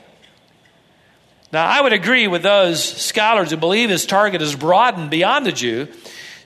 Now, 1.52 1.66
I 1.66 1.80
would 1.80 1.92
agree 1.94 2.28
with 2.28 2.42
those 2.42 2.84
scholars 2.84 3.50
who 3.50 3.56
believe 3.56 3.88
his 3.88 4.04
target 4.04 4.42
is 4.42 4.54
broadened 4.54 5.10
beyond 5.10 5.46
the 5.46 5.52
Jew 5.52 5.88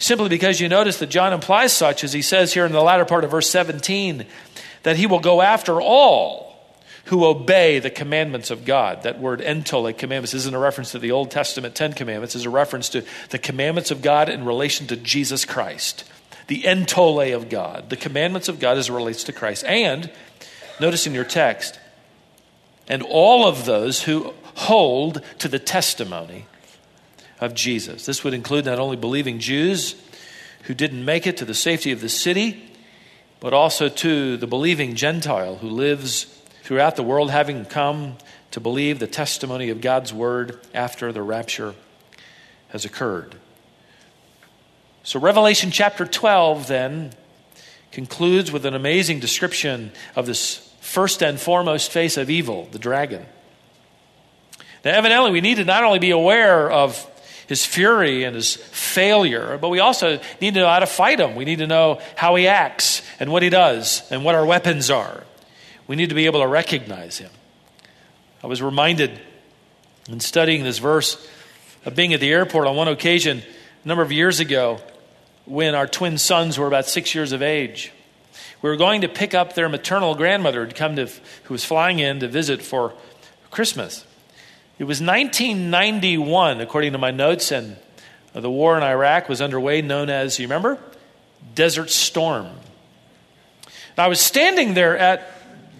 simply 0.00 0.28
because 0.28 0.60
you 0.60 0.68
notice 0.68 0.98
that 0.98 1.10
John 1.10 1.32
implies 1.32 1.72
such, 1.72 2.02
as 2.02 2.12
he 2.12 2.22
says 2.22 2.52
here 2.52 2.66
in 2.66 2.72
the 2.72 2.82
latter 2.82 3.04
part 3.04 3.22
of 3.22 3.30
verse 3.30 3.48
17, 3.48 4.26
that 4.82 4.96
he 4.96 5.06
will 5.06 5.20
go 5.20 5.40
after 5.40 5.80
all 5.80 6.50
who 7.04 7.24
obey 7.24 7.78
the 7.78 7.90
commandments 7.90 8.50
of 8.50 8.64
God. 8.64 9.02
That 9.02 9.20
word 9.20 9.40
entole 9.40 9.92
commandments 9.92 10.34
isn't 10.34 10.54
a 10.54 10.58
reference 10.58 10.92
to 10.92 10.98
the 10.98 11.12
Old 11.12 11.30
Testament 11.30 11.74
Ten 11.74 11.92
Commandments, 11.92 12.34
is 12.34 12.46
a 12.46 12.50
reference 12.50 12.88
to 12.90 13.04
the 13.28 13.38
commandments 13.38 13.90
of 13.90 14.02
God 14.02 14.28
in 14.28 14.44
relation 14.44 14.86
to 14.88 14.96
Jesus 14.96 15.44
Christ. 15.44 16.04
The 16.46 16.66
entole 16.66 17.20
of 17.20 17.48
God, 17.48 17.90
the 17.90 17.96
commandments 17.96 18.48
of 18.48 18.58
God 18.58 18.78
as 18.78 18.88
it 18.88 18.92
relates 18.92 19.24
to 19.24 19.32
Christ. 19.32 19.64
And 19.64 20.10
notice 20.80 21.06
in 21.06 21.14
your 21.14 21.24
text, 21.24 21.78
and 22.88 23.02
all 23.02 23.46
of 23.46 23.66
those 23.66 24.02
who 24.02 24.34
hold 24.54 25.22
to 25.38 25.48
the 25.48 25.58
testimony 25.58 26.46
of 27.40 27.54
Jesus. 27.54 28.06
This 28.06 28.22
would 28.22 28.34
include 28.34 28.66
not 28.66 28.78
only 28.78 28.96
believing 28.96 29.38
Jews 29.38 29.94
who 30.64 30.74
didn't 30.74 31.04
make 31.04 31.26
it 31.26 31.38
to 31.38 31.44
the 31.44 31.54
safety 31.54 31.90
of 31.90 32.00
the 32.00 32.08
city, 32.08 32.70
but 33.40 33.54
also 33.54 33.88
to 33.88 34.36
the 34.36 34.46
believing 34.46 34.94
Gentile 34.94 35.56
who 35.56 35.68
lives 35.68 36.24
throughout 36.62 36.96
the 36.96 37.02
world, 37.02 37.30
having 37.30 37.64
come 37.64 38.16
to 38.50 38.60
believe 38.60 38.98
the 38.98 39.06
testimony 39.06 39.70
of 39.70 39.80
God's 39.80 40.12
word 40.12 40.60
after 40.74 41.12
the 41.12 41.22
rapture 41.22 41.74
has 42.68 42.84
occurred. 42.84 43.34
So, 45.02 45.18
Revelation 45.18 45.70
chapter 45.70 46.04
12 46.04 46.66
then 46.66 47.12
concludes 47.90 48.52
with 48.52 48.66
an 48.66 48.74
amazing 48.74 49.18
description 49.20 49.92
of 50.14 50.26
this 50.26 50.70
first 50.80 51.22
and 51.22 51.40
foremost 51.40 51.90
face 51.90 52.16
of 52.16 52.28
evil, 52.28 52.68
the 52.70 52.78
dragon. 52.78 53.24
Now, 54.84 54.92
evidently, 54.92 55.30
we 55.30 55.40
need 55.40 55.56
to 55.56 55.64
not 55.64 55.84
only 55.84 55.98
be 55.98 56.10
aware 56.10 56.70
of 56.70 57.06
his 57.50 57.66
fury 57.66 58.22
and 58.22 58.36
his 58.36 58.54
failure, 58.54 59.58
but 59.58 59.70
we 59.70 59.80
also 59.80 60.20
need 60.40 60.54
to 60.54 60.60
know 60.60 60.68
how 60.68 60.78
to 60.78 60.86
fight 60.86 61.18
him. 61.18 61.34
We 61.34 61.44
need 61.44 61.58
to 61.58 61.66
know 61.66 62.00
how 62.14 62.36
he 62.36 62.46
acts 62.46 63.02
and 63.18 63.32
what 63.32 63.42
he 63.42 63.48
does 63.50 64.08
and 64.12 64.24
what 64.24 64.36
our 64.36 64.46
weapons 64.46 64.88
are. 64.88 65.24
We 65.88 65.96
need 65.96 66.10
to 66.10 66.14
be 66.14 66.26
able 66.26 66.42
to 66.42 66.46
recognize 66.46 67.18
him. 67.18 67.32
I 68.44 68.46
was 68.46 68.62
reminded 68.62 69.20
in 70.08 70.20
studying 70.20 70.62
this 70.62 70.78
verse 70.78 71.28
of 71.84 71.96
being 71.96 72.14
at 72.14 72.20
the 72.20 72.30
airport 72.30 72.68
on 72.68 72.76
one 72.76 72.86
occasion 72.86 73.42
a 73.84 73.88
number 73.88 74.04
of 74.04 74.12
years 74.12 74.38
ago 74.38 74.78
when 75.44 75.74
our 75.74 75.88
twin 75.88 76.18
sons 76.18 76.56
were 76.56 76.68
about 76.68 76.86
six 76.86 77.16
years 77.16 77.32
of 77.32 77.42
age. 77.42 77.92
We 78.62 78.70
were 78.70 78.76
going 78.76 79.00
to 79.00 79.08
pick 79.08 79.34
up 79.34 79.56
their 79.56 79.68
maternal 79.68 80.14
grandmother 80.14 80.64
who'd 80.64 80.76
come 80.76 80.94
to, 80.94 81.06
who 81.06 81.54
was 81.54 81.64
flying 81.64 81.98
in 81.98 82.20
to 82.20 82.28
visit 82.28 82.62
for 82.62 82.94
Christmas. 83.50 84.06
It 84.80 84.84
was 84.84 85.02
1991, 85.02 86.62
according 86.62 86.92
to 86.92 86.98
my 86.98 87.10
notes, 87.10 87.52
and 87.52 87.76
the 88.32 88.50
war 88.50 88.78
in 88.78 88.82
Iraq 88.82 89.28
was 89.28 89.42
underway, 89.42 89.82
known 89.82 90.08
as, 90.08 90.38
you 90.38 90.46
remember? 90.46 90.78
Desert 91.54 91.90
Storm. 91.90 92.46
And 92.46 93.98
I 93.98 94.08
was 94.08 94.20
standing 94.20 94.72
there 94.72 94.96
at 94.96 95.30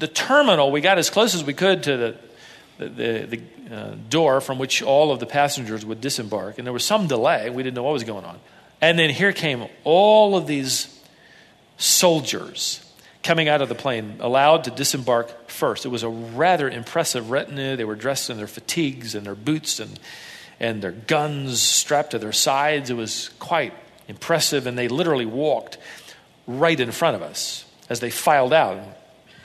the 0.00 0.06
terminal. 0.06 0.70
We 0.70 0.82
got 0.82 0.98
as 0.98 1.08
close 1.08 1.34
as 1.34 1.42
we 1.42 1.54
could 1.54 1.84
to 1.84 1.96
the, 1.96 2.16
the, 2.76 2.88
the, 2.88 3.26
the 3.66 3.74
uh, 3.74 3.94
door 4.10 4.42
from 4.42 4.58
which 4.58 4.82
all 4.82 5.12
of 5.12 5.18
the 5.18 5.24
passengers 5.24 5.82
would 5.82 6.02
disembark, 6.02 6.58
and 6.58 6.66
there 6.66 6.74
was 6.74 6.84
some 6.84 7.06
delay. 7.06 7.48
We 7.48 7.62
didn't 7.62 7.76
know 7.76 7.84
what 7.84 7.94
was 7.94 8.04
going 8.04 8.26
on. 8.26 8.38
And 8.82 8.98
then 8.98 9.08
here 9.08 9.32
came 9.32 9.64
all 9.82 10.36
of 10.36 10.46
these 10.46 10.94
soldiers 11.78 12.84
coming 13.22 13.48
out 13.48 13.60
of 13.60 13.68
the 13.68 13.74
plane, 13.74 14.16
allowed 14.20 14.64
to 14.64 14.70
disembark 14.70 15.50
first. 15.50 15.84
It 15.84 15.90
was 15.90 16.02
a 16.02 16.08
rather 16.08 16.68
impressive 16.68 17.30
retinue. 17.30 17.76
They 17.76 17.84
were 17.84 17.94
dressed 17.94 18.30
in 18.30 18.36
their 18.36 18.46
fatigues 18.46 19.14
and 19.14 19.26
their 19.26 19.34
boots 19.34 19.78
and, 19.78 19.98
and 20.58 20.82
their 20.82 20.92
guns 20.92 21.60
strapped 21.60 22.12
to 22.12 22.18
their 22.18 22.32
sides. 22.32 22.90
It 22.90 22.94
was 22.94 23.30
quite 23.38 23.74
impressive, 24.08 24.66
and 24.66 24.76
they 24.76 24.88
literally 24.88 25.26
walked 25.26 25.78
right 26.46 26.78
in 26.78 26.90
front 26.92 27.16
of 27.16 27.22
us 27.22 27.64
as 27.88 28.00
they 28.00 28.10
filed 28.10 28.52
out. 28.52 28.78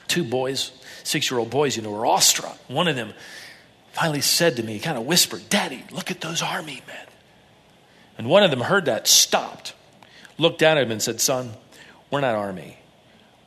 Two 0.08 0.24
boys, 0.24 0.72
six 1.04 1.30
year 1.30 1.40
old 1.40 1.50
boys, 1.50 1.76
you 1.76 1.84
know, 1.84 1.92
were 1.92 2.06
awestruck. 2.06 2.58
One 2.68 2.88
of 2.88 2.96
them 2.96 3.14
finally 3.92 4.22
said 4.22 4.56
to 4.58 4.64
me, 4.64 4.80
kind 4.80 4.98
of 4.98 5.06
whispered, 5.06 5.50
Daddy, 5.50 5.84
look 5.92 6.12
at 6.12 6.22
those 6.22 6.42
army 6.42 6.82
men. 6.88 7.08
And 8.18 8.30
one 8.30 8.44
of 8.44 8.52
them 8.52 8.62
heard 8.62 8.86
that, 8.86 9.08
stopped, 9.08 9.74
looked 10.38 10.60
down 10.60 10.78
at 10.78 10.84
him, 10.84 10.92
and 10.92 11.02
said, 11.02 11.20
Son, 11.20 11.52
we're 12.10 12.22
not 12.22 12.36
army 12.36 12.78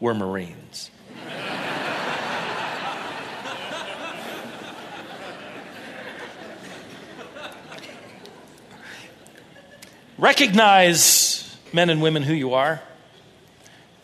we're 0.01 0.15
Marines. 0.15 0.91
Recognize, 10.19 11.57
men 11.73 11.91
and 11.91 12.03
women, 12.03 12.25
who 12.25 12.35
you 12.35 12.55
are, 12.55 12.81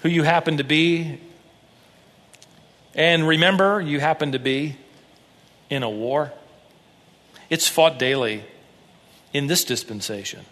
who 0.00 0.08
you 0.08 0.22
happen 0.22 0.58
to 0.58 0.64
be, 0.64 1.18
and 2.94 3.26
remember 3.26 3.80
you 3.80 3.98
happen 3.98 4.30
to 4.32 4.38
be 4.38 4.76
in 5.70 5.82
a 5.82 5.90
war. 5.90 6.32
It's 7.50 7.68
fought 7.68 7.98
daily 7.98 8.44
in 9.32 9.48
this 9.48 9.64
dispensation. 9.64 10.44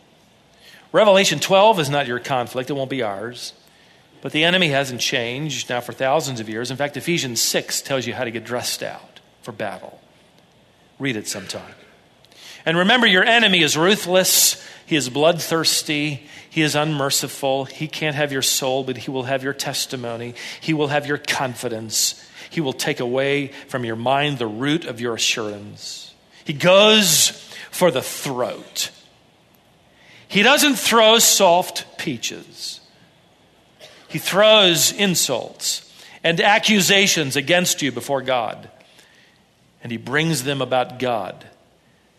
Revelation 0.91 1.39
12 1.39 1.79
is 1.79 1.89
not 1.89 2.09
your 2.09 2.19
conflict, 2.19 2.69
it 2.69 2.73
won't 2.73 2.91
be 2.91 3.03
ours. 3.03 3.53
But 4.23 4.33
the 4.33 4.45
enemy 4.45 4.69
hasn't 4.69 5.01
changed 5.01 5.69
now 5.69 5.81
for 5.81 5.93
thousands 5.93 6.41
of 6.41 6.49
years. 6.49 6.71
In 6.71 6.77
fact, 6.79 6.97
Ephesians 6.97 7.41
6 7.43 7.83
tells 7.83 8.07
you 8.07 8.15
how 8.15 8.25
to 8.25 8.31
get 8.31 8.45
dressed 8.45 8.83
out 8.83 9.21
for 9.43 9.53
battle. 9.53 10.01
Read 10.99 11.17
it 11.17 11.29
sometime. 11.29 11.75
And 12.65 12.79
remember, 12.79 13.07
your 13.07 13.25
enemy 13.25 13.63
is 13.63 13.77
ruthless, 13.77 14.65
he 14.87 14.95
is 14.95 15.09
bloodthirsty, 15.09 16.29
he 16.49 16.63
is 16.63 16.77
unmerciful. 16.77 17.65
He 17.65 17.89
can't 17.89 18.15
have 18.15 18.31
your 18.31 18.43
soul, 18.43 18.85
but 18.85 18.99
he 18.99 19.11
will 19.11 19.23
have 19.23 19.43
your 19.43 19.55
testimony, 19.55 20.35
he 20.61 20.75
will 20.75 20.89
have 20.89 21.07
your 21.07 21.19
confidence. 21.19 22.29
He 22.51 22.61
will 22.61 22.75
take 22.75 23.01
away 23.01 23.49
from 23.69 23.87
your 23.87 23.97
mind 23.97 24.37
the 24.37 24.47
root 24.47 24.85
of 24.85 25.01
your 25.01 25.15
assurance. 25.15 26.15
He 26.45 26.53
goes 26.53 27.31
for 27.71 27.91
the 27.91 28.03
throat. 28.03 28.91
He 30.29 30.43
doesn't 30.43 30.75
throw 30.75 31.19
soft 31.19 31.97
peaches. 31.97 32.82
He 34.13 34.19
throws 34.19 34.93
insults 34.93 35.91
and 36.23 36.39
accusations 36.39 37.35
against 37.35 37.81
you 37.81 37.91
before 37.91 38.21
God, 38.21 38.69
and 39.83 39.91
he 39.91 39.97
brings 39.97 40.45
them 40.45 40.61
about 40.61 40.99
God 40.99 41.47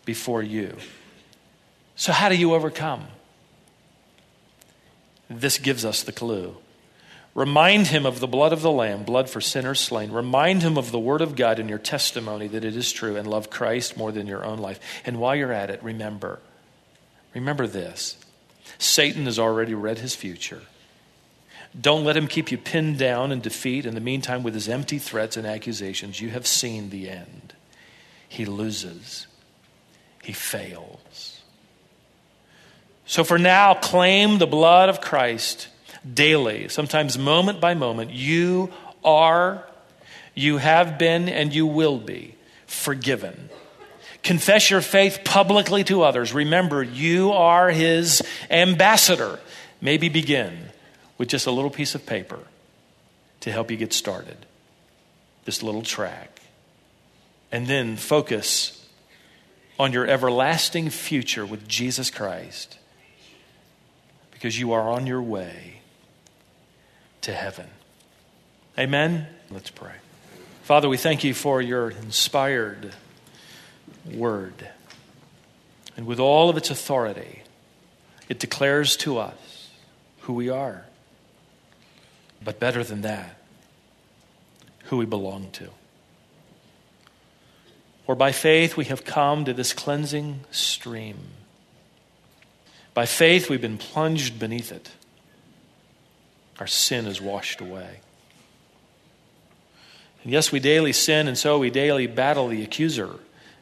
before 0.04 0.42
you. 0.42 0.76
So, 1.94 2.10
how 2.10 2.28
do 2.28 2.34
you 2.34 2.52
overcome? 2.52 3.06
This 5.30 5.58
gives 5.58 5.84
us 5.84 6.02
the 6.02 6.10
clue. 6.10 6.56
Remind 7.32 7.86
him 7.86 8.06
of 8.06 8.18
the 8.18 8.26
blood 8.26 8.52
of 8.52 8.62
the 8.62 8.72
Lamb, 8.72 9.04
blood 9.04 9.30
for 9.30 9.40
sinners 9.40 9.78
slain. 9.78 10.10
Remind 10.10 10.62
him 10.62 10.76
of 10.76 10.90
the 10.90 10.98
Word 10.98 11.20
of 11.20 11.36
God 11.36 11.60
and 11.60 11.68
your 11.68 11.78
testimony 11.78 12.48
that 12.48 12.64
it 12.64 12.76
is 12.76 12.90
true, 12.90 13.14
and 13.14 13.28
love 13.28 13.50
Christ 13.50 13.96
more 13.96 14.10
than 14.10 14.26
your 14.26 14.44
own 14.44 14.58
life. 14.58 14.80
And 15.06 15.20
while 15.20 15.36
you're 15.36 15.52
at 15.52 15.70
it, 15.70 15.80
remember 15.80 16.40
remember 17.34 17.68
this 17.68 18.16
Satan 18.78 19.26
has 19.26 19.38
already 19.38 19.74
read 19.74 19.98
his 19.98 20.16
future. 20.16 20.62
Don't 21.78 22.04
let 22.04 22.16
him 22.16 22.28
keep 22.28 22.52
you 22.52 22.58
pinned 22.58 22.98
down 22.98 23.32
in 23.32 23.40
defeat. 23.40 23.84
In 23.84 23.94
the 23.94 24.00
meantime, 24.00 24.42
with 24.42 24.54
his 24.54 24.68
empty 24.68 24.98
threats 24.98 25.36
and 25.36 25.46
accusations, 25.46 26.20
you 26.20 26.30
have 26.30 26.46
seen 26.46 26.90
the 26.90 27.10
end. 27.10 27.54
He 28.28 28.44
loses, 28.44 29.26
he 30.22 30.32
fails. 30.32 31.40
So 33.06 33.24
for 33.24 33.38
now, 33.38 33.74
claim 33.74 34.38
the 34.38 34.46
blood 34.46 34.88
of 34.88 35.00
Christ 35.00 35.68
daily, 36.12 36.68
sometimes 36.68 37.18
moment 37.18 37.60
by 37.60 37.74
moment. 37.74 38.12
You 38.12 38.72
are, 39.04 39.66
you 40.34 40.58
have 40.58 40.96
been, 40.96 41.28
and 41.28 41.54
you 41.54 41.66
will 41.66 41.98
be 41.98 42.34
forgiven. 42.66 43.50
Confess 44.22 44.70
your 44.70 44.80
faith 44.80 45.20
publicly 45.24 45.84
to 45.84 46.02
others. 46.02 46.32
Remember, 46.32 46.82
you 46.82 47.32
are 47.32 47.70
his 47.70 48.22
ambassador. 48.48 49.38
Maybe 49.82 50.08
begin 50.08 50.70
with 51.18 51.28
just 51.28 51.46
a 51.46 51.50
little 51.50 51.70
piece 51.70 51.94
of 51.94 52.06
paper 52.06 52.40
to 53.40 53.52
help 53.52 53.70
you 53.70 53.76
get 53.76 53.92
started. 53.92 54.46
This 55.44 55.62
little 55.62 55.82
track. 55.82 56.40
And 57.52 57.66
then 57.66 57.96
focus 57.96 58.88
on 59.78 59.92
your 59.92 60.06
everlasting 60.06 60.90
future 60.90 61.44
with 61.44 61.68
Jesus 61.68 62.10
Christ 62.10 62.78
because 64.30 64.58
you 64.58 64.72
are 64.72 64.88
on 64.88 65.06
your 65.06 65.22
way 65.22 65.80
to 67.22 67.32
heaven. 67.32 67.66
Amen? 68.78 69.26
Let's 69.50 69.70
pray. 69.70 69.94
Father, 70.62 70.88
we 70.88 70.96
thank 70.96 71.24
you 71.24 71.34
for 71.34 71.60
your 71.60 71.90
inspired 71.90 72.94
word. 74.10 74.68
And 75.96 76.06
with 76.06 76.18
all 76.18 76.50
of 76.50 76.56
its 76.56 76.70
authority, 76.70 77.42
it 78.28 78.38
declares 78.38 78.96
to 78.98 79.18
us 79.18 79.70
who 80.20 80.32
we 80.32 80.48
are. 80.48 80.86
But 82.44 82.60
better 82.60 82.84
than 82.84 83.00
that, 83.00 83.38
who 84.84 84.98
we 84.98 85.06
belong 85.06 85.50
to. 85.52 85.70
For 88.04 88.14
by 88.14 88.32
faith 88.32 88.76
we 88.76 88.84
have 88.86 89.04
come 89.04 89.46
to 89.46 89.54
this 89.54 89.72
cleansing 89.72 90.40
stream. 90.50 91.18
By 92.92 93.06
faith 93.06 93.48
we've 93.48 93.62
been 93.62 93.78
plunged 93.78 94.38
beneath 94.38 94.70
it. 94.70 94.90
Our 96.60 96.66
sin 96.66 97.06
is 97.06 97.20
washed 97.20 97.60
away. 97.62 98.00
And 100.22 100.32
yes, 100.32 100.52
we 100.52 100.60
daily 100.60 100.92
sin, 100.92 101.28
and 101.28 101.36
so 101.36 101.58
we 101.58 101.70
daily 101.70 102.06
battle 102.06 102.48
the 102.48 102.62
accuser, 102.62 103.16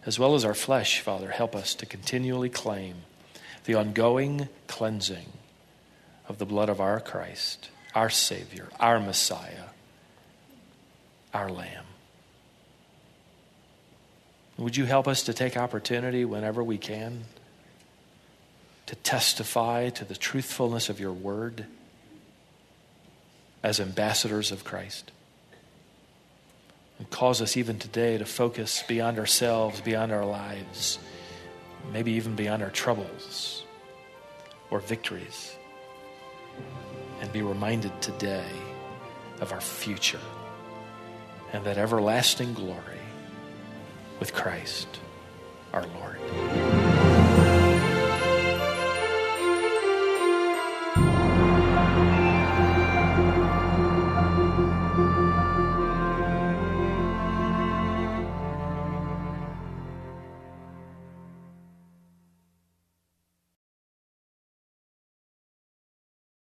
as 0.05 0.19
well 0.19 0.35
as 0.35 0.45
our 0.45 0.55
flesh, 0.55 1.01
Father. 1.01 1.31
Help 1.31 1.57
us 1.57 1.75
to 1.77 1.87
continually 1.87 2.49
claim 2.49 2.97
the 3.65 3.75
ongoing 3.75 4.49
cleansing 4.67 5.33
of 6.29 6.39
the 6.39 6.47
blood 6.47 6.69
of 6.69 6.81
our 6.81 7.01
Christ 7.01 7.71
our 7.95 8.11
Savior, 8.11 8.69
our 8.81 8.99
Messiah, 9.01 9.65
our 11.35 11.51
Lamb. 11.51 11.85
Would 14.59 14.77
you 14.77 14.85
help 14.85 15.09
us 15.09 15.25
to 15.25 15.33
take 15.33 15.57
opportunity 15.57 16.25
whenever 16.25 16.63
we 16.63 16.79
can 16.79 17.25
to 18.87 18.95
testify 18.97 19.89
to 19.91 20.05
the 20.05 20.15
truthfulness 20.15 20.89
of 20.89 21.01
your 21.01 21.13
word 21.13 21.67
as 23.63 23.81
ambassadors 23.81 24.53
of 24.53 24.65
Christ? 24.65 25.11
And 26.99 27.11
cause 27.11 27.43
us 27.43 27.57
even 27.57 27.79
today 27.79 28.19
to 28.19 28.25
focus 28.25 28.85
beyond 28.87 29.19
ourselves, 29.19 29.81
beyond 29.81 30.13
our 30.13 30.25
lives, 30.25 30.99
maybe 31.93 32.13
even 32.13 32.37
beyond 32.37 32.63
our 32.63 32.71
troubles 32.71 33.65
or 34.71 34.79
victories 34.81 35.57
and 37.23 37.33
be 37.33 37.41
reminded 37.41 38.03
today 38.03 38.51
of 39.41 39.53
our 39.53 39.61
future 39.61 40.21
and 41.53 41.65
that 41.65 41.79
everlasting 41.79 42.53
glory 42.53 42.99
with 44.19 44.35
Christ 44.35 44.89
our 45.73 45.87
Lord. 45.87 46.62